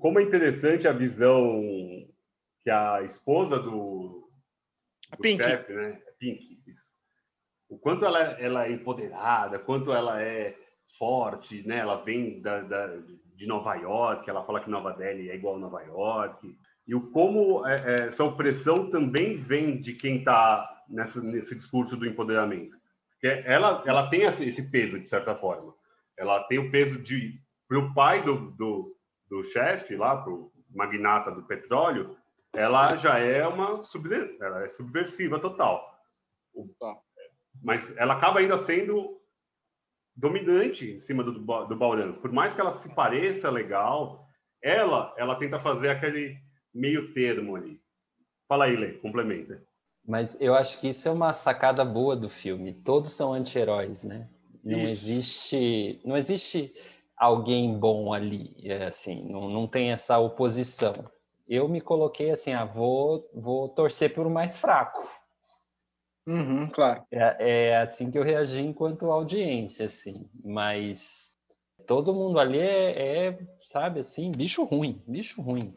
como 0.00 0.20
é 0.20 0.22
interessante 0.22 0.86
a 0.86 0.92
visão 0.92 1.62
que 2.62 2.70
a 2.70 3.02
esposa 3.02 3.58
do, 3.58 4.30
do 5.10 5.18
Pink. 5.20 5.42
chefe, 5.42 5.72
né? 5.72 6.00
Pink, 6.18 6.62
isso. 6.66 6.86
O 7.68 7.78
quanto 7.78 8.04
ela, 8.04 8.20
ela 8.40 8.66
é 8.66 8.72
empoderada, 8.72 9.58
quanto 9.58 9.92
ela 9.92 10.22
é 10.22 10.56
forte, 10.98 11.66
né? 11.66 11.78
Ela 11.78 12.02
vem 12.02 12.40
da, 12.40 12.60
da, 12.62 12.86
de 13.34 13.46
Nova 13.46 13.74
York, 13.74 14.28
ela 14.28 14.44
fala 14.44 14.60
que 14.60 14.70
Nova 14.70 14.92
Delhi 14.92 15.30
é 15.30 15.34
igual 15.34 15.56
a 15.56 15.60
Nova 15.60 15.82
York 15.82 16.56
e 16.86 16.94
o 16.94 17.10
como 17.10 17.66
é, 17.66 17.74
é, 17.74 18.06
essa 18.06 18.22
opressão 18.22 18.90
também 18.90 19.36
vem 19.36 19.80
de 19.80 19.94
quem 19.94 20.18
está 20.18 20.84
nesse 20.88 21.54
discurso 21.54 21.96
do 21.96 22.06
empoderamento. 22.06 22.76
Porque 23.10 23.42
ela, 23.44 23.82
ela 23.86 24.08
tem 24.08 24.22
esse 24.22 24.62
peso, 24.70 25.00
de 25.00 25.08
certa 25.08 25.34
forma. 25.34 25.74
Ela 26.16 26.44
tem 26.44 26.58
o 26.58 26.70
peso 26.70 27.00
de. 27.02 27.40
Para 27.68 27.78
o 27.80 27.92
pai 27.92 28.22
do, 28.22 28.52
do, 28.52 28.96
do 29.28 29.42
chefe, 29.42 29.96
lá, 29.96 30.16
para 30.22 30.32
o 30.32 30.52
magnata 30.70 31.32
do 31.32 31.42
petróleo, 31.42 32.16
ela 32.54 32.94
já 32.94 33.18
é 33.18 33.44
uma 33.46 33.84
subversiva, 33.84 34.44
ela 34.44 34.64
é 34.64 34.68
subversiva 34.68 35.40
total. 35.40 35.84
Tá. 36.78 36.96
Mas 37.62 37.96
ela 37.96 38.14
acaba 38.14 38.38
ainda 38.38 38.56
sendo 38.56 39.20
dominante 40.14 40.92
em 40.92 41.00
cima 41.00 41.24
do, 41.24 41.32
do 41.32 41.76
Bauran. 41.76 42.12
Por 42.12 42.30
mais 42.30 42.54
que 42.54 42.60
ela 42.60 42.72
se 42.72 42.94
pareça 42.94 43.50
legal, 43.50 44.26
ela, 44.62 45.12
ela 45.18 45.36
tenta 45.36 45.58
fazer 45.58 45.90
aquele 45.90 46.38
meio 46.76 47.12
termo 47.12 47.56
ali. 47.56 47.80
Fala 48.48 48.66
aí, 48.66 48.76
Lê, 48.76 48.92
complementa. 48.92 49.62
Mas 50.06 50.36
eu 50.40 50.54
acho 50.54 50.80
que 50.80 50.88
isso 50.88 51.08
é 51.08 51.10
uma 51.10 51.32
sacada 51.32 51.84
boa 51.84 52.14
do 52.14 52.28
filme. 52.28 52.72
Todos 52.72 53.12
são 53.12 53.32
anti-heróis, 53.32 54.04
né? 54.04 54.28
Não 54.62 54.78
isso. 54.78 54.92
existe, 54.92 56.00
não 56.04 56.16
existe 56.16 56.72
alguém 57.16 57.78
bom 57.78 58.12
ali, 58.12 58.54
é 58.62 58.84
assim, 58.84 59.24
não, 59.28 59.48
não 59.48 59.66
tem 59.66 59.90
essa 59.90 60.18
oposição. 60.18 60.92
Eu 61.48 61.68
me 61.68 61.80
coloquei 61.80 62.30
assim, 62.30 62.52
ah, 62.52 62.64
vou, 62.64 63.30
vou 63.32 63.68
torcer 63.68 64.12
por 64.12 64.28
mais 64.28 64.58
fraco. 64.58 65.08
Uhum, 66.26 66.66
claro. 66.66 67.04
É, 67.10 67.68
é, 67.68 67.76
assim 67.76 68.10
que 68.10 68.18
eu 68.18 68.24
reagi 68.24 68.60
enquanto 68.60 69.10
audiência, 69.10 69.86
assim. 69.86 70.28
Mas 70.44 71.32
todo 71.86 72.12
mundo 72.12 72.38
ali 72.40 72.58
é, 72.58 73.28
é, 73.28 73.38
sabe, 73.64 74.00
assim, 74.00 74.32
bicho 74.32 74.64
ruim, 74.64 75.00
bicho 75.06 75.40
ruim. 75.40 75.74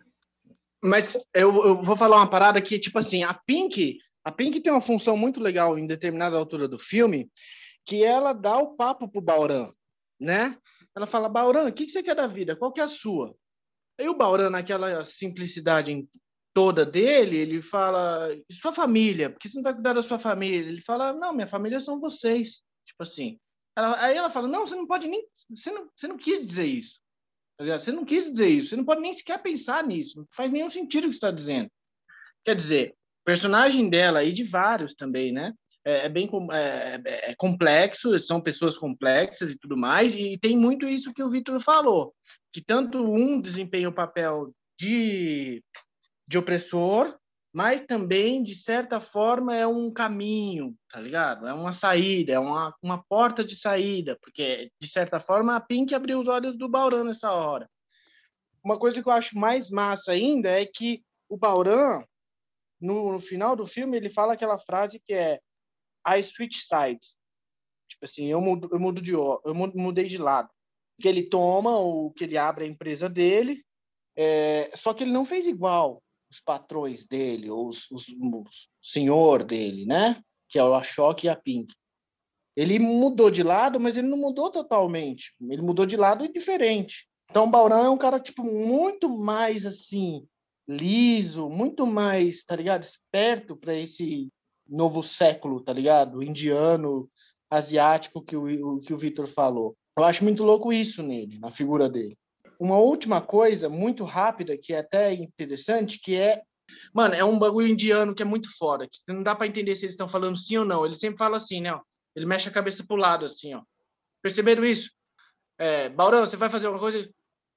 Mas 0.83 1.15
eu, 1.33 1.53
eu, 1.65 1.81
vou 1.83 1.95
falar 1.95 2.17
uma 2.17 2.29
parada 2.29 2.61
que, 2.61 2.79
tipo 2.79 2.99
assim, 2.99 3.23
a 3.23 3.33
Pink, 3.33 3.97
a 4.23 4.31
Pink 4.31 4.61
tem 4.61 4.71
uma 4.71 4.81
função 4.81 5.17
muito 5.17 5.39
legal 5.39 5.77
em 5.77 5.85
determinada 5.85 6.37
altura 6.37 6.67
do 6.67 6.79
filme, 6.79 7.29
que 7.85 8.03
ela 8.03 8.33
dá 8.33 8.57
o 8.57 8.75
papo 8.75 9.09
pro 9.09 9.21
Bauran, 9.21 9.71
né? 10.19 10.57
Ela 10.95 11.05
fala, 11.05 11.29
Bauran, 11.29 11.67
o 11.67 11.73
que, 11.73 11.85
que 11.85 11.91
você 11.91 12.03
quer 12.03 12.15
da 12.15 12.27
vida? 12.27 12.55
Qual 12.55 12.71
que 12.71 12.79
é 12.79 12.83
a 12.83 12.87
sua? 12.87 13.35
Aí 13.99 14.07
o 14.07 14.15
Bauran, 14.15 14.49
naquela 14.49 15.03
simplicidade 15.03 16.07
toda 16.53 16.85
dele, 16.85 17.37
ele 17.37 17.61
fala, 17.61 18.29
sua 18.51 18.73
família, 18.73 19.29
por 19.29 19.39
que 19.39 19.49
você 19.49 19.57
não 19.57 19.63
vai 19.63 19.73
cuidar 19.73 19.93
da 19.93 20.03
sua 20.03 20.19
família? 20.19 20.69
Ele 20.69 20.81
fala, 20.81 21.13
não, 21.13 21.33
minha 21.33 21.47
família 21.47 21.79
são 21.79 21.99
vocês. 21.99 22.61
Tipo 22.85 23.03
assim. 23.03 23.39
Ela, 23.77 24.03
aí 24.03 24.17
ela 24.17 24.29
fala, 24.29 24.47
não, 24.47 24.65
você 24.65 24.75
não 24.75 24.87
pode 24.87 25.07
nem, 25.07 25.25
você 25.49 25.71
não, 25.71 25.89
você 25.95 26.07
não 26.07 26.17
quis 26.17 26.45
dizer 26.45 26.65
isso. 26.65 26.98
Tá 27.59 27.77
você 27.77 27.91
não 27.91 28.05
quis 28.05 28.31
dizer 28.31 28.47
isso, 28.47 28.69
você 28.69 28.77
não 28.77 28.85
pode 28.85 29.01
nem 29.01 29.11
sequer 29.11 29.37
pensar 29.41 29.85
nisso, 29.85 30.19
não 30.19 30.27
faz 30.33 30.49
nenhum 30.49 30.69
sentido 30.69 31.05
o 31.05 31.09
que 31.09 31.15
está 31.15 31.29
dizendo. 31.29 31.69
Quer 32.45 32.55
dizer, 32.55 32.95
personagem 33.25 33.89
dela 33.89 34.23
e 34.23 34.31
de 34.31 34.45
vários 34.45 34.93
também, 34.93 35.33
né? 35.33 35.53
É, 35.83 36.05
é 36.05 36.09
bem 36.09 36.29
é, 36.53 37.01
é, 37.05 37.35
complexo, 37.37 38.17
são 38.17 38.39
pessoas 38.39 38.77
complexas 38.77 39.51
e 39.51 39.57
tudo 39.57 39.75
mais, 39.75 40.15
e 40.15 40.37
tem 40.37 40.57
muito 40.57 40.87
isso 40.87 41.13
que 41.13 41.21
o 41.21 41.29
Vitor 41.29 41.59
falou, 41.59 42.15
que 42.53 42.61
tanto 42.61 43.03
um 43.03 43.41
desempenha 43.41 43.89
o 43.89 43.93
papel 43.93 44.53
de, 44.79 45.61
de 46.25 46.37
opressor, 46.37 47.13
mas 47.59 47.81
também, 47.81 48.41
de 48.41 48.55
certa 48.55 49.01
forma, 49.01 49.53
é 49.53 49.67
um 49.67 49.91
caminho, 49.91 50.73
tá 50.89 50.97
ligado? 50.97 51.45
É 51.45 51.53
uma 51.53 51.73
saída, 51.73 52.31
é 52.31 52.39
uma, 52.39 52.73
uma 52.81 53.03
porta 53.03 53.43
de 53.43 53.53
saída, 53.53 54.17
porque, 54.21 54.71
de 54.81 54.87
certa 54.87 55.19
forma, 55.19 55.53
a 55.53 55.59
Pink 55.59 55.93
abriu 55.93 56.21
os 56.21 56.27
olhos 56.29 56.57
do 56.57 56.69
Bauran 56.69 57.03
nessa 57.03 57.33
hora. 57.33 57.69
Uma 58.63 58.79
coisa 58.79 59.03
que 59.03 59.09
eu 59.09 59.11
acho 59.11 59.37
mais 59.37 59.69
massa 59.69 60.13
ainda 60.13 60.49
é 60.49 60.65
que 60.65 61.03
o 61.27 61.35
Bauran, 61.35 62.01
no, 62.79 63.11
no 63.11 63.19
final 63.19 63.57
do 63.57 63.67
filme, 63.67 63.97
ele 63.97 64.09
fala 64.09 64.35
aquela 64.35 64.57
frase 64.57 64.97
que 65.05 65.13
é 65.13 65.41
I 66.07 66.23
switch 66.23 66.59
sides. 66.59 67.17
Tipo 67.89 68.05
assim, 68.05 68.27
eu 68.27 68.39
mudo, 68.39 68.69
eu 68.71 68.79
mudo 68.79 69.01
de 69.01 69.11
eu 69.11 69.53
mudei 69.75 70.05
de 70.05 70.17
lado. 70.17 70.49
Que 70.97 71.09
ele 71.09 71.23
toma, 71.23 71.77
o 71.77 72.09
que 72.11 72.23
ele 72.23 72.37
abre 72.37 72.63
a 72.63 72.69
empresa 72.69 73.09
dele, 73.09 73.65
é, 74.15 74.71
só 74.77 74.93
que 74.93 75.03
ele 75.03 75.11
não 75.11 75.25
fez 75.25 75.45
igual 75.45 76.01
os 76.31 76.39
patrões 76.39 77.05
dele, 77.05 77.49
ou 77.49 77.67
os, 77.67 77.89
os, 77.91 78.07
o 78.07 78.43
senhor 78.81 79.43
dele, 79.43 79.85
né? 79.85 80.21
Que 80.47 80.59
é 80.59 80.63
o 80.63 80.73
Ashok 80.73 81.25
e 81.25 81.29
a 81.29 81.35
Pink. 81.35 81.73
Ele 82.55 82.77
mudou 82.77 83.31
de 83.31 83.43
lado, 83.43 83.79
mas 83.79 83.97
ele 83.97 84.07
não 84.07 84.17
mudou 84.17 84.51
totalmente. 84.51 85.33
Ele 85.41 85.61
mudou 85.61 85.85
de 85.85 85.95
lado 85.95 86.27
diferente. 86.31 87.07
Então, 87.29 87.45
o 87.45 87.49
Bauran 87.49 87.85
é 87.85 87.89
um 87.89 87.97
cara, 87.97 88.19
tipo, 88.19 88.43
muito 88.43 89.07
mais, 89.07 89.65
assim, 89.65 90.25
liso, 90.67 91.49
muito 91.49 91.85
mais, 91.85 92.43
tá 92.43 92.55
ligado? 92.55 92.83
Esperto 92.83 93.55
para 93.55 93.75
esse 93.75 94.29
novo 94.67 95.01
século, 95.01 95.61
tá 95.61 95.73
ligado? 95.73 96.21
Indiano, 96.21 97.09
asiático 97.49 98.21
que 98.21 98.35
o, 98.35 98.79
que 98.79 98.93
o 98.93 98.97
Vitor 98.97 99.27
falou. 99.27 99.75
Eu 99.97 100.03
acho 100.03 100.23
muito 100.23 100.43
louco 100.43 100.71
isso 100.71 101.01
nele, 101.01 101.39
na 101.39 101.49
figura 101.49 101.89
dele. 101.89 102.17
Uma 102.59 102.75
última 102.75 103.21
coisa, 103.21 103.69
muito 103.69 104.03
rápida, 104.03 104.57
que 104.57 104.73
é 104.73 104.79
até 104.79 105.13
interessante, 105.13 105.99
que 105.99 106.15
é. 106.15 106.41
Mano, 106.93 107.15
é 107.15 107.23
um 107.23 107.39
bagulho 107.39 107.67
indiano 107.67 108.13
que 108.13 108.21
é 108.21 108.25
muito 108.25 108.49
foda, 108.57 108.87
que 108.87 108.99
não 109.07 109.23
dá 109.23 109.33
para 109.33 109.47
entender 109.47 109.73
se 109.75 109.85
eles 109.85 109.93
estão 109.93 110.09
falando 110.09 110.37
sim 110.37 110.57
ou 110.57 110.65
não. 110.65 110.85
Ele 110.85 110.93
sempre 110.93 111.17
fala 111.17 111.37
assim, 111.37 111.61
né? 111.61 111.79
Ele 112.15 112.25
mexe 112.25 112.49
a 112.49 112.51
cabeça 112.51 112.85
pro 112.85 112.97
lado, 112.97 113.25
assim, 113.25 113.53
ó. 113.53 113.61
Perceberam 114.21 114.65
isso? 114.65 114.91
É, 115.57 115.89
Baurão, 115.89 116.25
você 116.25 116.35
vai 116.35 116.49
fazer 116.49 116.67
alguma 116.67 116.81
coisa? 116.81 117.09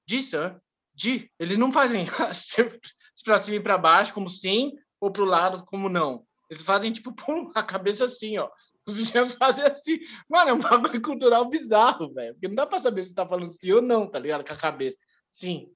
De, 0.07 0.23
sir. 0.23 0.57
De. 0.95 1.29
Eles 1.37 1.57
não 1.57 1.71
fazem 1.71 2.05
para 3.25 3.39
cima 3.39 3.57
e 3.57 3.59
para 3.59 3.77
baixo, 3.77 4.13
como 4.13 4.29
sim, 4.29 4.73
ou 4.99 5.11
pro 5.11 5.25
lado, 5.25 5.65
como 5.65 5.89
não. 5.89 6.25
Eles 6.49 6.63
fazem, 6.63 6.93
tipo, 6.93 7.13
pum, 7.15 7.51
a 7.53 7.61
cabeça 7.61 8.05
assim, 8.05 8.37
ó. 8.37 8.49
Os 8.87 8.99
indianos 8.99 9.35
fazem 9.35 9.63
assim. 9.63 9.99
Mano, 10.29 10.49
é 10.49 10.53
um 10.53 10.59
bagulho 10.59 11.01
cultural 11.01 11.47
bizarro, 11.47 12.13
velho. 12.13 12.33
Porque 12.33 12.47
não 12.47 12.55
dá 12.55 12.65
pra 12.65 12.79
saber 12.79 13.01
se 13.01 13.15
tá 13.15 13.25
falando 13.25 13.51
sim 13.51 13.71
ou 13.71 13.81
não, 13.81 14.07
tá 14.07 14.19
ligado? 14.19 14.45
Com 14.45 14.53
a 14.53 14.57
cabeça. 14.57 14.97
Sim. 15.31 15.69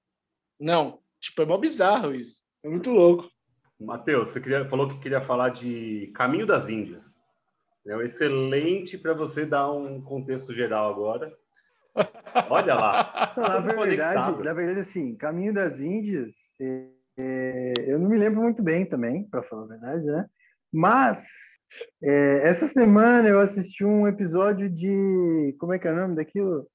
Não. 0.60 1.00
Tipo, 1.20 1.42
é 1.42 1.46
mó 1.46 1.58
bizarro 1.58 2.14
isso. 2.14 2.44
É 2.64 2.70
muito 2.70 2.92
louco. 2.92 3.30
Matheus, 3.80 4.30
você 4.30 4.42
queria, 4.42 4.68
falou 4.68 4.90
que 4.90 5.00
queria 5.00 5.22
falar 5.22 5.50
de 5.50 6.12
Caminho 6.16 6.46
das 6.46 6.68
Índias. 6.68 7.18
É 7.88 7.96
excelente 8.04 8.98
para 8.98 9.14
você 9.14 9.46
dar 9.46 9.72
um 9.72 10.02
contexto 10.02 10.54
geral 10.54 10.92
agora. 10.92 11.32
Olha 12.50 12.76
lá. 12.76 13.34
na, 13.38 13.60
verdade, 13.60 14.44
na 14.44 14.54
verdade, 14.54 14.80
assim, 14.82 15.16
Caminho 15.16 15.54
das 15.54 15.80
Índias, 15.80 16.34
é, 16.60 16.88
é, 17.18 17.74
eu 17.88 18.00
não 18.00 18.10
me 18.10 18.18
lembro 18.18 18.42
muito 18.42 18.62
bem 18.62 18.86
também, 18.86 19.24
para 19.30 19.44
falar 19.44 19.64
a 19.64 19.68
verdade, 19.68 20.06
né? 20.06 20.26
Mas 20.74 21.24
é, 22.02 22.50
essa 22.50 22.68
semana 22.68 23.28
eu 23.28 23.40
assisti 23.40 23.84
um 23.84 24.08
episódio 24.08 24.70
de. 24.70 25.56
Como 25.60 25.74
é 25.74 25.80
que 25.80 25.88
é 25.88 25.92
o 25.92 25.96
nome 25.96 26.16
daquilo? 26.16 26.68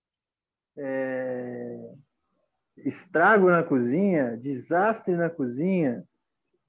É, 0.76 1.78
estrago 2.85 3.50
na 3.50 3.62
cozinha, 3.62 4.37
desastre 4.37 5.14
na 5.14 5.28
cozinha, 5.28 6.02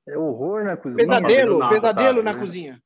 é, 0.08 0.18
horror 0.18 0.64
na 0.64 0.78
cozinha. 0.78 1.08
Pesadelo, 1.08 1.60
nada, 1.60 1.76
pesadelo 1.76 2.18
tá, 2.18 2.24
na 2.24 2.34
né? 2.34 2.40
cozinha. 2.40 2.80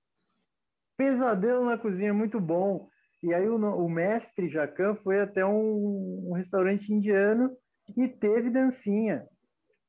Pesadelo 0.98 1.66
na 1.66 1.78
cozinha, 1.78 2.14
muito 2.14 2.40
bom. 2.40 2.88
E 3.22 3.34
aí 3.34 3.48
o, 3.48 3.56
o 3.56 3.90
mestre 3.90 4.50
Jacan 4.50 4.96
foi 4.96 5.20
até 5.20 5.46
um, 5.46 6.30
um, 6.30 6.34
restaurante 6.34 6.92
indiano 6.94 7.52
e 7.96 8.08
teve 8.08 8.50
dancinha. 8.50 9.26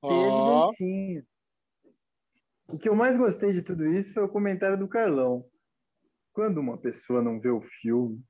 Teve 0.01 0.15
oh. 0.15 0.69
dancinha. 0.69 1.23
O 2.69 2.79
que 2.79 2.89
eu 2.89 2.95
mais 2.95 3.17
gostei 3.17 3.53
de 3.55 3.63
tudo 3.63 3.87
isso 3.87 4.13
foi 4.13 4.25
o 4.25 4.29
comentário 4.29 4.79
do 4.79 4.87
Carlão. 4.87 5.43
Quando 6.35 6.59
uma 6.59 6.77
pessoa 6.77 7.23
não 7.23 7.41
vê 7.41 7.49
o 7.49 7.63
filme. 7.81 8.21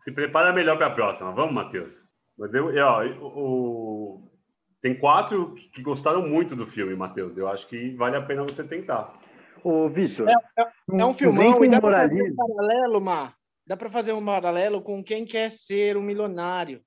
Se 0.00 0.10
prepara 0.10 0.52
melhor 0.52 0.78
para 0.78 0.86
a 0.86 0.94
próxima. 0.94 1.32
Vamos, 1.32 1.52
Matheus. 1.54 2.02
Mas 2.38 2.54
eu, 2.54 2.72
ó, 2.74 3.04
o, 3.20 4.32
tem 4.80 4.98
quatro 4.98 5.54
que 5.74 5.82
gostaram 5.82 6.26
muito 6.26 6.56
do 6.56 6.66
filme, 6.66 6.96
Matheus. 6.96 7.36
Eu 7.36 7.48
acho 7.48 7.68
que 7.68 7.94
vale 7.94 8.16
a 8.16 8.22
pena 8.22 8.42
você 8.42 8.64
tentar. 8.64 9.20
Ô, 9.62 9.88
Vitor. 9.90 10.28
É, 10.28 10.32
é, 10.58 10.72
é, 11.00 11.04
um 11.04 11.14
filmão 11.14 11.62
e 11.62 11.68
dá 11.68 11.80
para 11.80 12.08
fazer 12.08 12.22
um 12.22 12.34
paralelo, 12.34 13.00
Mar. 13.00 13.36
Dá 13.66 13.76
para 13.76 13.90
fazer 13.90 14.12
um 14.12 14.24
paralelo 14.24 14.82
com 14.82 15.04
Quem 15.04 15.26
Quer 15.26 15.50
Ser 15.50 15.98
um 15.98 16.02
Milionário 16.02 16.82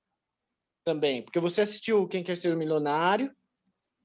também. 0.84 1.22
Porque 1.22 1.40
você 1.40 1.62
assistiu 1.62 2.06
Quem 2.08 2.24
Quer 2.24 2.36
Ser 2.36 2.52
um 2.52 2.58
Milionário 2.58 3.30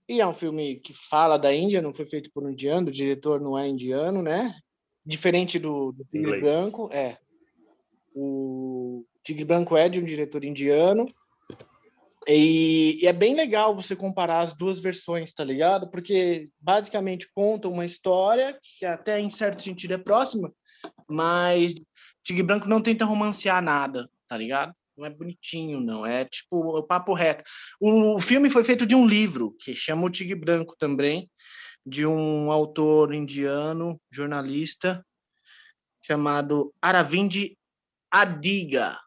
e 0.08 0.20
é 0.20 0.28
um 0.28 0.34
filme 0.34 0.80
que 0.80 0.94
fala 0.94 1.38
da 1.38 1.54
Índia, 1.54 1.82
não 1.82 1.94
foi 1.94 2.06
feito 2.06 2.30
por 2.34 2.44
um 2.44 2.50
indiano, 2.50 2.88
o 2.88 2.92
diretor 2.92 3.40
não 3.40 3.58
é 3.58 3.68
indiano, 3.68 4.22
né? 4.22 4.56
Diferente 5.06 5.58
do, 5.58 5.92
do 5.92 6.04
Tigre 6.06 6.42
Branco, 6.42 6.90
é. 6.92 7.18
O 8.14 9.06
Tigre 9.24 9.46
Branco 9.46 9.78
é 9.78 9.88
de 9.88 10.00
um 10.00 10.04
diretor 10.04 10.44
indiano. 10.44 11.08
E, 12.28 13.00
e, 13.02 13.08
é 13.08 13.14
bem 13.14 13.36
legal 13.36 13.76
você 13.76 13.96
comparar 13.96 14.42
as 14.42 14.54
duas 14.54 14.80
versões, 14.80 15.34
tá 15.34 15.44
ligado? 15.44 15.90
Porque 15.90 16.50
basicamente 16.60 17.28
conta 17.34 17.68
uma 17.68 17.86
história 17.86 18.60
que 18.62 18.86
até 18.86 19.20
em 19.20 19.30
certo 19.30 19.64
sentido 19.64 19.96
é 19.96 19.98
próxima, 19.98 20.54
mas 21.10 21.74
Tigre 22.24 22.44
Branco 22.44 22.68
não 22.68 22.82
tenta 22.82 23.06
romancear 23.06 23.62
nada, 23.62 24.08
tá 24.28 24.38
ligado? 24.38 24.74
Não 24.98 25.06
é 25.06 25.10
bonitinho, 25.10 25.80
não. 25.80 26.06
É 26.06 26.26
tipo 26.26 26.78
o 26.78 26.84
papo 26.84 27.14
reto. 27.14 27.44
O, 27.80 28.20
filme 28.20 28.50
foi 28.50 28.64
feito 28.64 28.86
de 28.86 28.96
um 28.96 29.08
livro 29.08 29.56
que 29.60 29.74
chama 29.74 30.06
O 30.06 30.10
Tigre 30.10 30.36
Branco 30.36 30.76
também, 30.78 31.30
de 31.86 32.06
um 32.06 32.52
autor 32.52 33.14
indiano, 33.14 34.00
jornalista, 34.12 35.06
chamado 36.04 36.74
Aravind 36.82 37.54
Adiga. 38.12 38.98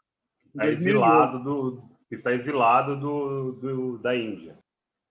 Está 0.46 0.66
exilado, 0.68 1.42
do, 1.42 1.82
está 2.10 2.32
exilado 2.32 2.98
do, 2.98 3.52
do, 3.52 3.98
da 3.98 4.16
Índia. 4.16 4.58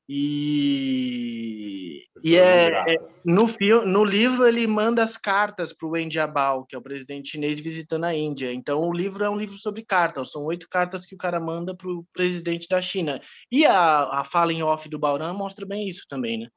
E, 0.08 2.04
e 2.22 2.36
é, 2.36 2.96
é, 2.96 2.98
no, 3.24 3.48
filme, 3.48 3.86
no 3.86 4.04
livro 4.04 4.46
ele 4.46 4.68
manda 4.68 5.02
as 5.02 5.18
cartas 5.18 5.72
para 5.74 5.88
o 5.88 5.92
Wen 5.92 6.12
Jiabao, 6.12 6.66
que 6.66 6.76
é 6.76 6.78
o 6.78 6.82
presidente 6.82 7.32
chinês 7.32 7.62
visitando 7.62 8.04
a 8.04 8.13
Índia. 8.13 8.52
Então 8.52 8.82
o 8.82 8.94
livro 8.94 9.24
é 9.24 9.30
um 9.30 9.38
livro 9.38 9.58
sobre 9.58 9.86
cartas, 9.86 10.32
são 10.32 10.44
oito 10.44 10.68
cartas 10.70 11.06
que 11.06 11.16
o 11.16 11.18
cara 11.18 11.39
manda 11.39 11.76
para 11.76 11.89
o 11.89 12.06
presidente 12.13 12.68
da 12.70 12.82
China. 12.82 13.22
E 13.52 13.66
a, 13.66 14.20
a 14.20 14.26
fala 14.26 14.52
em 14.52 14.62
off 14.62 14.89
do 14.89 15.00
Bauran 15.00 15.34
mostra 15.34 15.66
bem 15.66 15.88
isso 15.88 16.04
também, 16.10 16.39
né? 16.39 16.48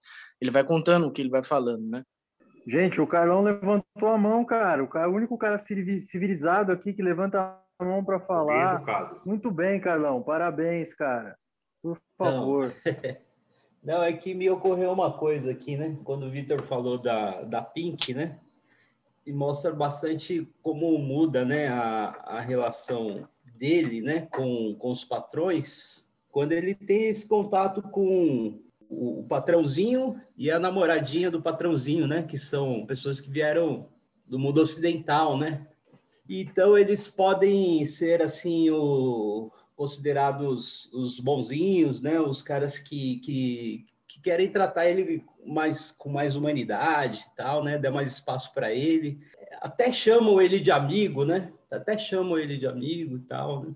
Ele 0.40 0.50
vai 0.50 0.64
contando 0.64 1.06
o 1.06 1.12
que 1.12 1.22
ele 1.22 1.30
vai 1.30 1.44
falando, 1.44 1.88
né? 1.88 2.02
Gente, 2.66 3.00
o 3.00 3.06
Carlão 3.06 3.44
levantou 3.44 4.08
a 4.08 4.18
mão, 4.18 4.44
cara. 4.44 4.82
O, 4.82 4.88
cara, 4.88 5.08
o 5.08 5.14
único 5.14 5.38
cara 5.38 5.64
civilizado 6.02 6.72
aqui 6.72 6.92
que 6.92 7.00
levanta 7.00 7.56
a 7.78 7.84
mão 7.84 8.04
para 8.04 8.18
falar. 8.18 8.84
Bem 8.84 9.20
Muito 9.24 9.52
bem, 9.52 9.80
Carlão. 9.80 10.20
Parabéns, 10.20 10.92
cara. 10.94 11.36
Por 11.80 11.96
favor. 12.18 12.72
Não, 13.86 14.02
é 14.02 14.12
que 14.12 14.34
me 14.34 14.50
ocorreu 14.50 14.90
uma 14.90 15.12
coisa 15.12 15.52
aqui, 15.52 15.76
né? 15.76 15.96
Quando 16.02 16.26
o 16.26 16.28
Vitor 16.28 16.60
falou 16.60 16.98
da, 16.98 17.42
da 17.42 17.62
Pink, 17.62 18.12
né? 18.12 18.40
E 19.24 19.32
mostra 19.32 19.72
bastante 19.72 20.52
como 20.60 20.98
muda, 20.98 21.44
né? 21.44 21.68
A, 21.68 22.06
a 22.26 22.40
relação 22.40 23.28
dele, 23.44 24.00
né? 24.00 24.22
Com, 24.22 24.74
com 24.74 24.90
os 24.90 25.04
patrões, 25.04 26.08
quando 26.32 26.50
ele 26.50 26.74
tem 26.74 27.04
esse 27.04 27.28
contato 27.28 27.80
com 27.80 28.58
o, 28.90 29.20
o 29.20 29.22
patrãozinho 29.28 30.20
e 30.36 30.50
a 30.50 30.58
namoradinha 30.58 31.30
do 31.30 31.40
patrãozinho, 31.40 32.08
né? 32.08 32.24
Que 32.24 32.36
são 32.36 32.84
pessoas 32.86 33.20
que 33.20 33.30
vieram 33.30 33.86
do 34.26 34.36
mundo 34.36 34.60
ocidental, 34.60 35.38
né? 35.38 35.64
Então 36.28 36.76
eles 36.76 37.08
podem 37.08 37.84
ser 37.84 38.20
assim 38.20 38.68
o 38.68 39.48
considerados 39.76 40.90
os 40.92 41.20
bonzinhos, 41.20 42.00
né? 42.00 42.18
Os 42.18 42.40
caras 42.40 42.78
que, 42.78 43.18
que, 43.18 43.86
que 44.08 44.20
querem 44.20 44.50
tratar 44.50 44.88
ele 44.88 45.22
mais 45.44 45.92
com 45.92 46.08
mais 46.08 46.34
humanidade 46.34 47.26
e 47.30 47.36
tal, 47.36 47.62
né? 47.62 47.78
Dar 47.78 47.92
mais 47.92 48.10
espaço 48.10 48.52
para 48.54 48.72
ele. 48.72 49.20
Até 49.60 49.92
chamam 49.92 50.40
ele 50.40 50.58
de 50.58 50.70
amigo, 50.70 51.24
né? 51.24 51.52
Até 51.70 51.96
chamam 51.98 52.38
ele 52.38 52.56
de 52.56 52.66
amigo 52.66 53.16
e 53.16 53.20
tal. 53.20 53.64
Né? 53.64 53.74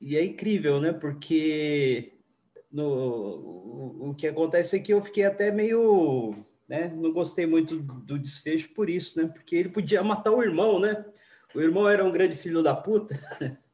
E 0.00 0.16
é 0.16 0.24
incrível, 0.24 0.80
né? 0.80 0.92
Porque 0.92 2.12
no, 2.70 2.84
o, 2.84 4.10
o 4.10 4.14
que 4.14 4.28
acontece 4.28 4.76
é 4.76 4.78
que 4.78 4.92
eu 4.92 5.02
fiquei 5.02 5.24
até 5.24 5.50
meio, 5.50 6.32
né? 6.68 6.88
Não 6.94 7.12
gostei 7.12 7.44
muito 7.44 7.76
do 7.76 8.18
desfecho 8.18 8.72
por 8.72 8.88
isso, 8.88 9.20
né? 9.20 9.26
Porque 9.26 9.56
ele 9.56 9.68
podia 9.68 10.02
matar 10.04 10.30
o 10.30 10.42
irmão, 10.42 10.78
né? 10.78 11.04
O 11.52 11.60
irmão 11.60 11.88
era 11.88 12.04
um 12.04 12.12
grande 12.12 12.36
filho 12.36 12.62
da 12.62 12.74
puta. 12.76 13.18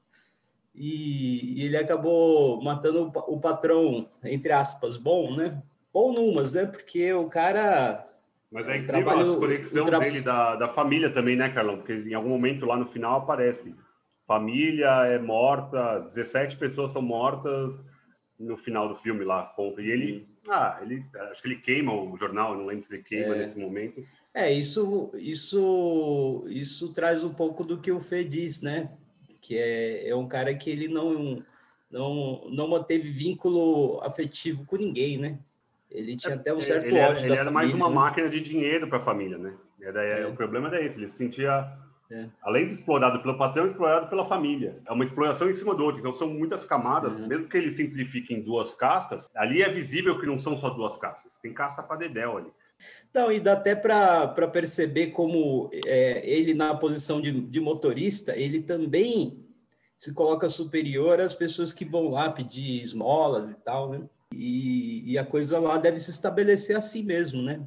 e, 0.77 1.65
ele 1.65 1.77
acabou 1.77 2.62
matando 2.62 3.11
o 3.27 3.41
patrão, 3.41 4.09
entre 4.23 4.53
aspas, 4.53 4.99
bom, 4.99 5.35
né? 5.35 5.62
ou 5.97 6.12
numas, 6.12 6.53
né? 6.53 6.67
Porque 6.67 7.11
o 7.15 7.27
cara. 7.27 8.07
Mas 8.53 8.69
é 8.69 8.77
incrível 8.77 9.05
trabalho, 9.05 9.21
a 9.21 9.31
desconexão 9.31 9.85
tra... 9.87 9.99
dele 9.99 10.21
da, 10.21 10.55
da 10.57 10.69
família 10.69 11.11
também, 11.11 11.37
né, 11.37 11.49
Carlão? 11.49 11.79
Porque 11.79 11.95
em 11.95 12.12
algum 12.12 12.29
momento 12.29 12.67
lá 12.67 12.77
no 12.77 12.85
final 12.85 13.21
aparece: 13.21 13.75
família 14.27 15.07
é 15.07 15.19
morta, 15.19 16.01
17 16.01 16.59
pessoas 16.59 16.93
são 16.93 17.01
mortas 17.01 17.83
no 18.39 18.59
final 18.59 18.91
do 18.91 18.95
filme 18.95 19.25
lá. 19.25 19.55
E 19.79 19.91
ele, 19.91 20.29
ah, 20.51 20.79
ele, 20.83 21.03
acho 21.31 21.41
que 21.41 21.49
ele 21.49 21.57
queima 21.57 21.95
o 21.95 22.15
jornal, 22.19 22.55
não 22.55 22.67
lembro 22.67 22.85
se 22.85 22.93
ele 22.93 23.03
queima 23.03 23.35
é. 23.35 23.39
nesse 23.39 23.59
momento. 23.59 24.07
É, 24.35 24.53
isso, 24.53 25.11
isso, 25.15 26.45
isso 26.47 26.93
traz 26.93 27.25
um 27.25 27.33
pouco 27.33 27.65
do 27.65 27.81
que 27.81 27.91
o 27.91 27.99
Fê 27.99 28.23
diz, 28.23 28.61
né? 28.61 28.91
Que 29.47 29.57
é, 29.57 30.09
é 30.09 30.17
um 30.17 30.27
cara 30.27 30.53
que 30.57 30.69
ele 30.69 30.89
não, 30.89 31.41
não, 31.89 32.49
não 32.51 32.67
manteve 32.67 33.09
vínculo 33.09 34.01
afetivo 34.03 34.67
com 34.67 34.77
ninguém, 34.77 35.19
né? 35.19 35.39
Ele 35.89 36.17
tinha 36.17 36.35
até 36.35 36.53
um 36.53 36.59
certo 36.59 36.87
ele 36.87 36.99
ódio 36.99 37.19
era, 37.19 37.27
Ele 37.27 37.37
era 37.37 37.51
mais 37.51 37.73
uma 37.73 37.89
né? 37.89 37.95
máquina 37.95 38.29
de 38.29 38.41
dinheiro 38.41 38.89
para 38.89 38.99
a 38.99 39.01
família, 39.01 39.39
né? 39.39 39.55
Era, 39.81 40.03
é. 40.03 40.27
O 40.27 40.35
problema 40.35 40.67
era 40.67 40.85
esse, 40.85 40.99
ele 40.99 41.07
se 41.07 41.17
sentia, 41.17 41.73
é. 42.11 42.27
além 42.43 42.67
de 42.67 42.73
explorado 42.73 43.23
pelo 43.23 43.39
patrão, 43.39 43.67
explorado 43.67 44.09
pela 44.09 44.27
família. 44.27 44.83
É 44.85 44.93
uma 44.93 45.05
exploração 45.05 45.49
em 45.49 45.55
cima 45.55 45.77
do 45.77 45.85
outro, 45.85 46.01
então 46.01 46.13
são 46.13 46.29
muitas 46.29 46.65
camadas, 46.65 47.21
uhum. 47.21 47.29
mesmo 47.29 47.49
que 47.49 47.57
ele 47.57 47.71
simplifique 47.71 48.35
em 48.35 48.43
duas 48.43 48.75
castas, 48.75 49.31
ali 49.33 49.63
é 49.63 49.69
visível 49.71 50.19
que 50.19 50.27
não 50.27 50.41
são 50.41 50.59
só 50.59 50.71
duas 50.71 50.97
castas, 50.97 51.39
tem 51.39 51.55
casta 51.55 51.85
para 51.85 51.99
dedéu 51.99 52.37
ali. 52.37 52.51
Não, 53.12 53.33
e 53.33 53.41
dá 53.41 53.55
até 53.55 53.75
para 53.75 54.49
perceber 54.49 55.09
como 55.09 55.71
é, 55.87 56.23
ele, 56.29 56.53
na 56.53 56.75
posição 56.75 57.21
de, 57.21 57.33
de 57.33 57.61
motorista, 57.61 58.37
ele 58.37 58.61
também 58.61 59.43
se 59.97 60.12
coloca 60.12 60.49
superior 60.49 61.21
às 61.21 61.35
pessoas 61.35 61.73
que 61.73 61.85
vão 61.85 62.11
lá 62.11 62.31
pedir 62.31 62.83
esmolas 62.83 63.53
e 63.53 63.61
tal, 63.61 63.91
né? 63.91 64.03
E, 64.35 65.12
e 65.12 65.17
a 65.17 65.25
coisa 65.25 65.59
lá 65.59 65.79
deve 65.79 65.99
se 65.99 66.11
estabelecer 66.11 66.77
assim 66.77 67.03
mesmo, 67.03 67.41
né? 67.41 67.67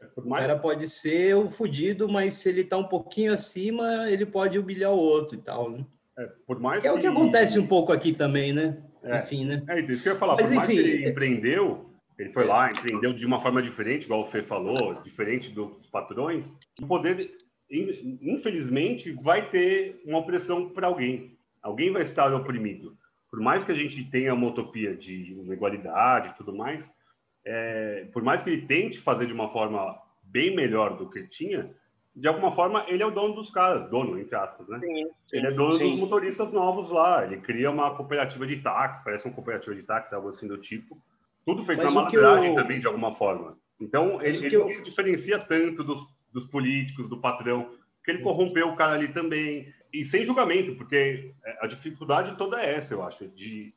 É, 0.00 0.20
mais... 0.22 0.44
O 0.44 0.48
cara 0.48 0.58
pode 0.58 0.88
ser 0.88 1.36
o 1.36 1.48
fudido, 1.48 2.08
mas 2.08 2.34
se 2.34 2.48
ele 2.48 2.62
está 2.62 2.76
um 2.76 2.88
pouquinho 2.88 3.32
acima, 3.32 4.10
ele 4.10 4.26
pode 4.26 4.58
humilhar 4.58 4.92
o 4.92 4.98
outro 4.98 5.38
e 5.38 5.40
tal, 5.40 5.70
né? 5.70 5.86
É, 6.18 6.28
por 6.44 6.58
mais 6.58 6.82
que 6.82 6.88
é 6.88 6.92
o 6.92 6.98
que 6.98 7.06
acontece 7.06 7.58
um 7.60 7.66
pouco 7.66 7.92
aqui 7.92 8.12
também, 8.12 8.52
né? 8.52 8.82
É, 9.04 9.18
enfim, 9.18 9.44
né? 9.44 9.62
É 9.68 9.80
isso 9.80 10.02
que 10.02 10.08
eu 10.08 10.14
ia 10.14 10.18
falar. 10.18 10.34
Mas, 10.34 10.48
por 10.48 10.54
mais 10.56 10.68
enfim, 10.68 10.82
que 10.82 10.88
ele 10.88 11.04
é 11.04 11.08
empreendeu, 11.10 11.87
ele 12.18 12.30
foi 12.30 12.44
lá, 12.44 12.70
empreendeu 12.70 13.12
de 13.12 13.24
uma 13.24 13.40
forma 13.40 13.62
diferente, 13.62 14.04
igual 14.04 14.22
o 14.22 14.26
Fê 14.26 14.42
falou, 14.42 15.00
diferente 15.02 15.50
dos 15.50 15.86
patrões. 15.86 16.58
O 16.82 16.86
poder, 16.86 17.30
infelizmente, 17.70 19.12
vai 19.12 19.48
ter 19.48 20.02
uma 20.04 20.18
opressão 20.18 20.68
para 20.68 20.88
alguém. 20.88 21.38
Alguém 21.62 21.92
vai 21.92 22.02
estar 22.02 22.34
oprimido. 22.34 22.96
Por 23.30 23.40
mais 23.40 23.64
que 23.64 23.70
a 23.70 23.74
gente 23.74 24.02
tenha 24.04 24.34
uma 24.34 24.48
utopia 24.48 24.96
de 24.96 25.36
uma 25.38 25.54
igualdade 25.54 26.30
e 26.30 26.34
tudo 26.34 26.52
mais, 26.54 26.90
é, 27.44 28.06
por 28.12 28.22
mais 28.22 28.42
que 28.42 28.50
ele 28.50 28.66
tente 28.66 28.98
fazer 28.98 29.26
de 29.26 29.32
uma 29.32 29.48
forma 29.48 29.96
bem 30.22 30.54
melhor 30.54 30.96
do 30.96 31.08
que 31.08 31.22
tinha, 31.22 31.70
de 32.16 32.26
alguma 32.26 32.50
forma 32.50 32.84
ele 32.88 33.02
é 33.02 33.06
o 33.06 33.12
dono 33.12 33.34
dos 33.34 33.50
caras, 33.50 33.88
dono, 33.88 34.18
entre 34.18 34.34
aspas, 34.34 34.66
né? 34.66 34.80
Sim, 34.80 35.06
sim, 35.26 35.36
ele 35.36 35.46
é 35.46 35.50
dono 35.52 35.72
sim. 35.72 35.90
dos 35.90 36.00
motoristas 36.00 36.50
novos 36.52 36.90
lá, 36.90 37.24
ele 37.24 37.36
cria 37.36 37.70
uma 37.70 37.94
cooperativa 37.94 38.46
de 38.46 38.56
táxi, 38.56 39.04
parece 39.04 39.26
uma 39.26 39.34
cooperativa 39.34 39.76
de 39.76 39.82
táxi, 39.82 40.14
algo 40.14 40.30
assim 40.30 40.48
do 40.48 40.58
tipo, 40.58 41.00
tudo 41.44 41.62
feito 41.62 41.82
Mas 41.82 41.94
na 41.94 42.02
malandragem 42.02 42.50
eu... 42.50 42.54
também, 42.54 42.80
de 42.80 42.86
alguma 42.86 43.12
forma. 43.12 43.58
Então, 43.80 44.20
ele, 44.22 44.46
ele 44.46 44.56
eu... 44.56 44.60
não 44.60 44.70
se 44.70 44.82
diferencia 44.82 45.38
tanto 45.38 45.84
dos, 45.84 46.00
dos 46.32 46.46
políticos, 46.46 47.08
do 47.08 47.20
patrão, 47.20 47.70
que 48.04 48.10
ele 48.10 48.22
corrompeu 48.22 48.66
o 48.66 48.76
cara 48.76 48.94
ali 48.94 49.08
também. 49.08 49.72
E 49.92 50.04
sem 50.04 50.24
julgamento, 50.24 50.74
porque 50.76 51.32
a 51.60 51.66
dificuldade 51.66 52.36
toda 52.36 52.62
é 52.62 52.74
essa, 52.74 52.94
eu 52.94 53.02
acho, 53.02 53.28
de 53.28 53.74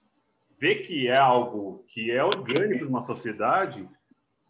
ver 0.60 0.86
que 0.86 1.08
é 1.08 1.18
algo 1.18 1.86
que 1.88 2.12
é 2.12 2.24
orgânico 2.24 2.86
numa 2.86 3.02
sociedade, 3.02 3.88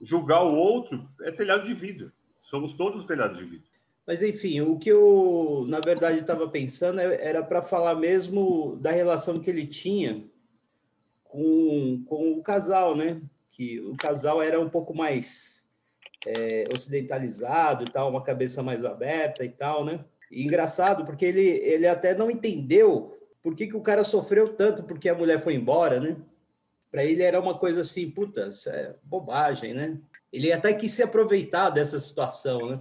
julgar 0.02 0.43
o 0.43 0.56
outro 0.56 1.08
é 1.21 1.32
telhado 1.32 1.63
de 1.63 1.74
vidro. 1.74 2.12
Somos 2.41 2.74
todos 2.74 3.06
telhados 3.06 3.38
de 3.38 3.45
vidro. 3.45 3.71
Mas, 4.06 4.24
enfim, 4.24 4.62
o 4.62 4.78
que 4.78 4.89
eu, 4.89 5.65
na 5.67 5.80
verdade, 5.80 6.19
estava 6.19 6.47
pensando 6.50 7.00
é, 7.00 7.24
era 7.24 7.43
para 7.43 7.62
falar 7.62 7.95
mesmo 7.95 8.76
da 8.82 8.91
relação 8.91 9.39
que 9.39 9.50
ele 9.50 9.65
tinha 9.65 10.26
com, 11.32 12.04
com 12.06 12.34
o 12.34 12.44
casal, 12.44 12.96
né? 12.96 13.22
Que 13.50 13.80
o 13.80 13.96
casal 13.96 14.41
era 14.41 14.60
um 14.60 14.70
pouco 14.70 14.94
mais 14.94 15.65
é, 16.28 16.65
ocidentalizado 16.72 17.84
e 17.84 17.91
tal, 17.91 18.10
uma 18.10 18.22
cabeça 18.22 18.62
mais 18.62 18.84
aberta 18.84 19.46
e 19.46 19.50
tal, 19.50 19.86
né? 19.86 20.04
E 20.30 20.44
engraçado, 20.44 21.06
porque 21.06 21.26
ele, 21.26 21.48
ele 21.48 21.88
até 21.88 22.13
não 22.13 22.30
entendeu 22.30 23.17
por 23.41 23.56
que, 23.56 23.67
que 23.67 23.76
o 23.76 23.82
cara 23.82 24.04
sofreu 24.04 24.56
tanto 24.56 24.84
porque 24.84 25.10
a 25.10 25.15
mulher 25.15 25.39
foi 25.39 25.56
embora, 25.56 26.00
né? 26.00 26.17
Para 26.91 27.06
ele 27.06 27.24
era 27.24 27.39
uma 27.39 27.58
coisa 27.58 27.82
assim, 27.82 28.12
puta, 28.12 28.50
é 28.67 28.96
bobagem, 29.04 29.74
né? 29.74 29.98
Ele 30.32 30.52
até 30.52 30.74
quis 30.74 30.91
se 30.91 31.02
aproveitar 31.02 31.70
dessa 31.70 31.98
situação, 31.98 32.60
né? 32.67 32.80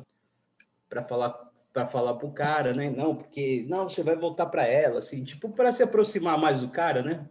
Para 0.89 1.05
falar 1.05 1.49
para 1.73 1.87
falar 1.87 2.15
pro 2.15 2.33
cara, 2.33 2.75
né? 2.75 2.91
Não, 2.91 3.15
porque 3.15 3.65
não, 3.69 3.89
você 3.89 4.03
vai 4.03 4.17
voltar 4.17 4.47
para 4.47 4.67
ela, 4.67 4.99
assim, 4.99 5.23
tipo 5.23 5.51
para 5.51 5.71
se 5.71 5.85
aproximar 5.85 6.37
mais 6.37 6.61
do 6.61 6.69
cara, 6.69 7.01
né? 7.01 7.29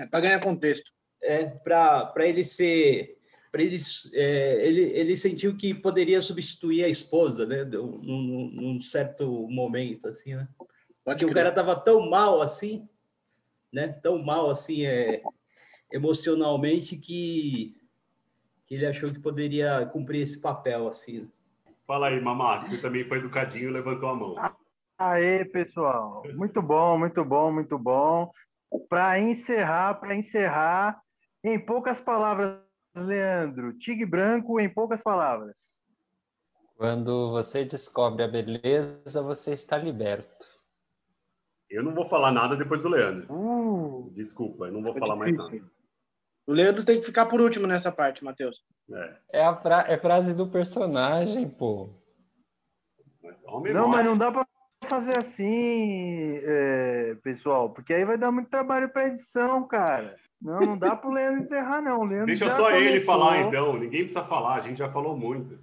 É, 0.00 0.06
para 0.06 0.20
ganhar 0.20 0.40
contexto. 0.40 0.92
É, 1.22 1.46
para 1.46 2.26
ele 2.26 2.42
ser. 2.42 3.18
Para 3.52 3.62
ele, 3.62 3.76
é, 4.14 4.66
ele, 4.66 4.80
ele 4.94 5.16
sentiu 5.16 5.56
que 5.56 5.74
poderia 5.74 6.20
substituir 6.20 6.84
a 6.84 6.88
esposa, 6.88 7.44
né? 7.46 7.64
Num, 7.64 8.50
num 8.54 8.80
certo 8.80 9.48
momento, 9.48 10.08
assim, 10.08 10.36
né? 10.36 10.48
Pode 11.04 11.24
que 11.24 11.30
o 11.30 11.34
cara 11.34 11.48
estava 11.48 11.74
tão 11.74 12.08
mal 12.08 12.40
assim, 12.40 12.88
né? 13.72 13.88
Tão 13.88 14.22
mal 14.22 14.48
assim, 14.48 14.86
é, 14.86 15.20
emocionalmente, 15.92 16.96
que, 16.96 17.76
que 18.66 18.76
ele 18.76 18.86
achou 18.86 19.12
que 19.12 19.18
poderia 19.18 19.84
cumprir 19.86 20.22
esse 20.22 20.40
papel, 20.40 20.86
assim. 20.86 21.28
Fala 21.86 22.06
aí, 22.06 22.20
Mamá, 22.20 22.68
você 22.68 22.80
também 22.80 23.04
foi 23.04 23.18
educadinho, 23.18 23.72
levantou 23.72 24.10
a 24.10 24.14
mão. 24.14 24.36
Aê, 24.96 25.44
pessoal. 25.44 26.22
Muito 26.34 26.62
bom, 26.62 26.96
muito 26.96 27.24
bom, 27.24 27.52
muito 27.52 27.76
bom. 27.76 28.30
Para 28.88 29.18
encerrar, 29.18 29.94
para 29.94 30.16
encerrar, 30.16 31.00
em 31.42 31.58
poucas 31.58 32.00
palavras, 32.00 32.58
Leandro, 32.94 33.76
tigre 33.78 34.06
branco 34.06 34.60
em 34.60 34.68
poucas 34.68 35.02
palavras. 35.02 35.54
Quando 36.76 37.30
você 37.30 37.64
descobre 37.64 38.22
a 38.22 38.28
beleza, 38.28 39.22
você 39.22 39.52
está 39.52 39.76
liberto. 39.76 40.46
Eu 41.68 41.84
não 41.84 41.94
vou 41.94 42.08
falar 42.08 42.32
nada 42.32 42.56
depois 42.56 42.82
do 42.82 42.88
Leandro. 42.88 43.32
Uh, 43.32 44.10
Desculpa, 44.14 44.66
eu 44.66 44.72
não 44.72 44.82
vou 44.82 44.96
é 44.96 44.98
falar 44.98 45.14
difícil. 45.14 45.36
mais 45.36 45.52
nada. 45.60 45.70
O 46.46 46.52
Leandro 46.52 46.84
tem 46.84 46.98
que 46.98 47.06
ficar 47.06 47.26
por 47.26 47.40
último 47.40 47.66
nessa 47.66 47.92
parte, 47.92 48.24
Matheus. 48.24 48.64
É, 48.90 49.40
é 49.40 49.44
a 49.44 49.54
fra 49.54 49.84
é 49.86 49.96
frase 49.96 50.34
do 50.34 50.48
personagem, 50.48 51.48
pô. 51.48 51.90
Não, 53.72 53.88
mas 53.88 54.04
não 54.04 54.18
dá 54.18 54.32
para 54.32 54.46
fazer 54.88 55.18
assim, 55.18 56.40
é, 56.42 57.14
pessoal, 57.22 57.70
porque 57.70 57.92
aí 57.92 58.04
vai 58.04 58.16
dar 58.16 58.30
muito 58.30 58.48
trabalho 58.48 58.88
para 58.88 59.08
edição, 59.08 59.66
cara. 59.66 60.16
Não, 60.40 60.60
não 60.60 60.78
dá 60.78 60.96
para 60.96 61.10
o 61.10 61.12
Leandro 61.14 61.42
encerrar, 61.42 61.82
não. 61.82 62.02
Leandro 62.04 62.26
Deixa 62.26 62.46
só 62.50 62.64
começou. 62.64 62.80
ele 62.80 63.00
falar, 63.00 63.40
então. 63.42 63.74
Ninguém 63.74 64.04
precisa 64.04 64.24
falar, 64.24 64.56
a 64.56 64.60
gente 64.60 64.78
já 64.78 64.90
falou 64.90 65.16
muito. 65.16 65.58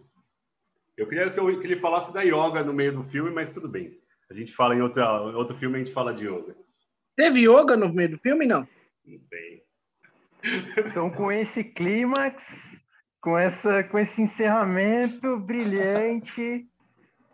Eu 0.95 1.07
queria 1.07 1.29
que, 1.29 1.39
eu, 1.39 1.59
que 1.59 1.67
ele 1.67 1.79
falasse 1.79 2.13
da 2.13 2.21
yoga 2.21 2.63
no 2.63 2.73
meio 2.73 2.93
do 2.93 3.03
filme, 3.03 3.29
mas 3.31 3.51
tudo 3.51 3.67
bem. 3.67 3.99
A 4.29 4.33
gente 4.33 4.53
fala 4.53 4.75
em 4.75 4.81
outro, 4.81 5.01
em 5.01 5.35
outro 5.35 5.55
filme, 5.55 5.75
a 5.75 5.79
gente 5.79 5.93
fala 5.93 6.13
de 6.13 6.25
yoga. 6.25 6.55
Teve 7.15 7.41
yoga 7.41 7.77
no 7.77 7.91
meio 7.93 8.11
do 8.11 8.17
filme, 8.17 8.45
não? 8.45 8.67
Não 9.05 9.19
tem. 9.29 9.63
Então, 10.77 11.09
com 11.09 11.31
esse 11.31 11.63
clímax, 11.63 12.83
com, 13.21 13.37
essa, 13.37 13.83
com 13.83 13.97
esse 13.97 14.21
encerramento 14.21 15.37
brilhante, 15.39 16.67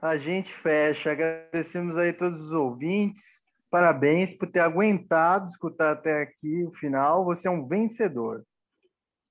a 0.04 0.18
gente 0.18 0.54
fecha. 0.56 1.12
Agradecemos 1.12 1.98
aí 1.98 2.12
todos 2.12 2.40
os 2.42 2.52
ouvintes. 2.52 3.42
Parabéns 3.70 4.34
por 4.34 4.52
ter 4.52 4.60
aguentado 4.60 5.50
escutar 5.50 5.94
até 5.94 6.22
aqui 6.22 6.66
o 6.66 6.74
final. 6.74 7.24
Você 7.26 7.48
é 7.48 7.52
um 7.52 7.66
vencedor. 7.66 8.44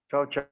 Tchau, 0.09 0.27
tchau. 0.27 0.49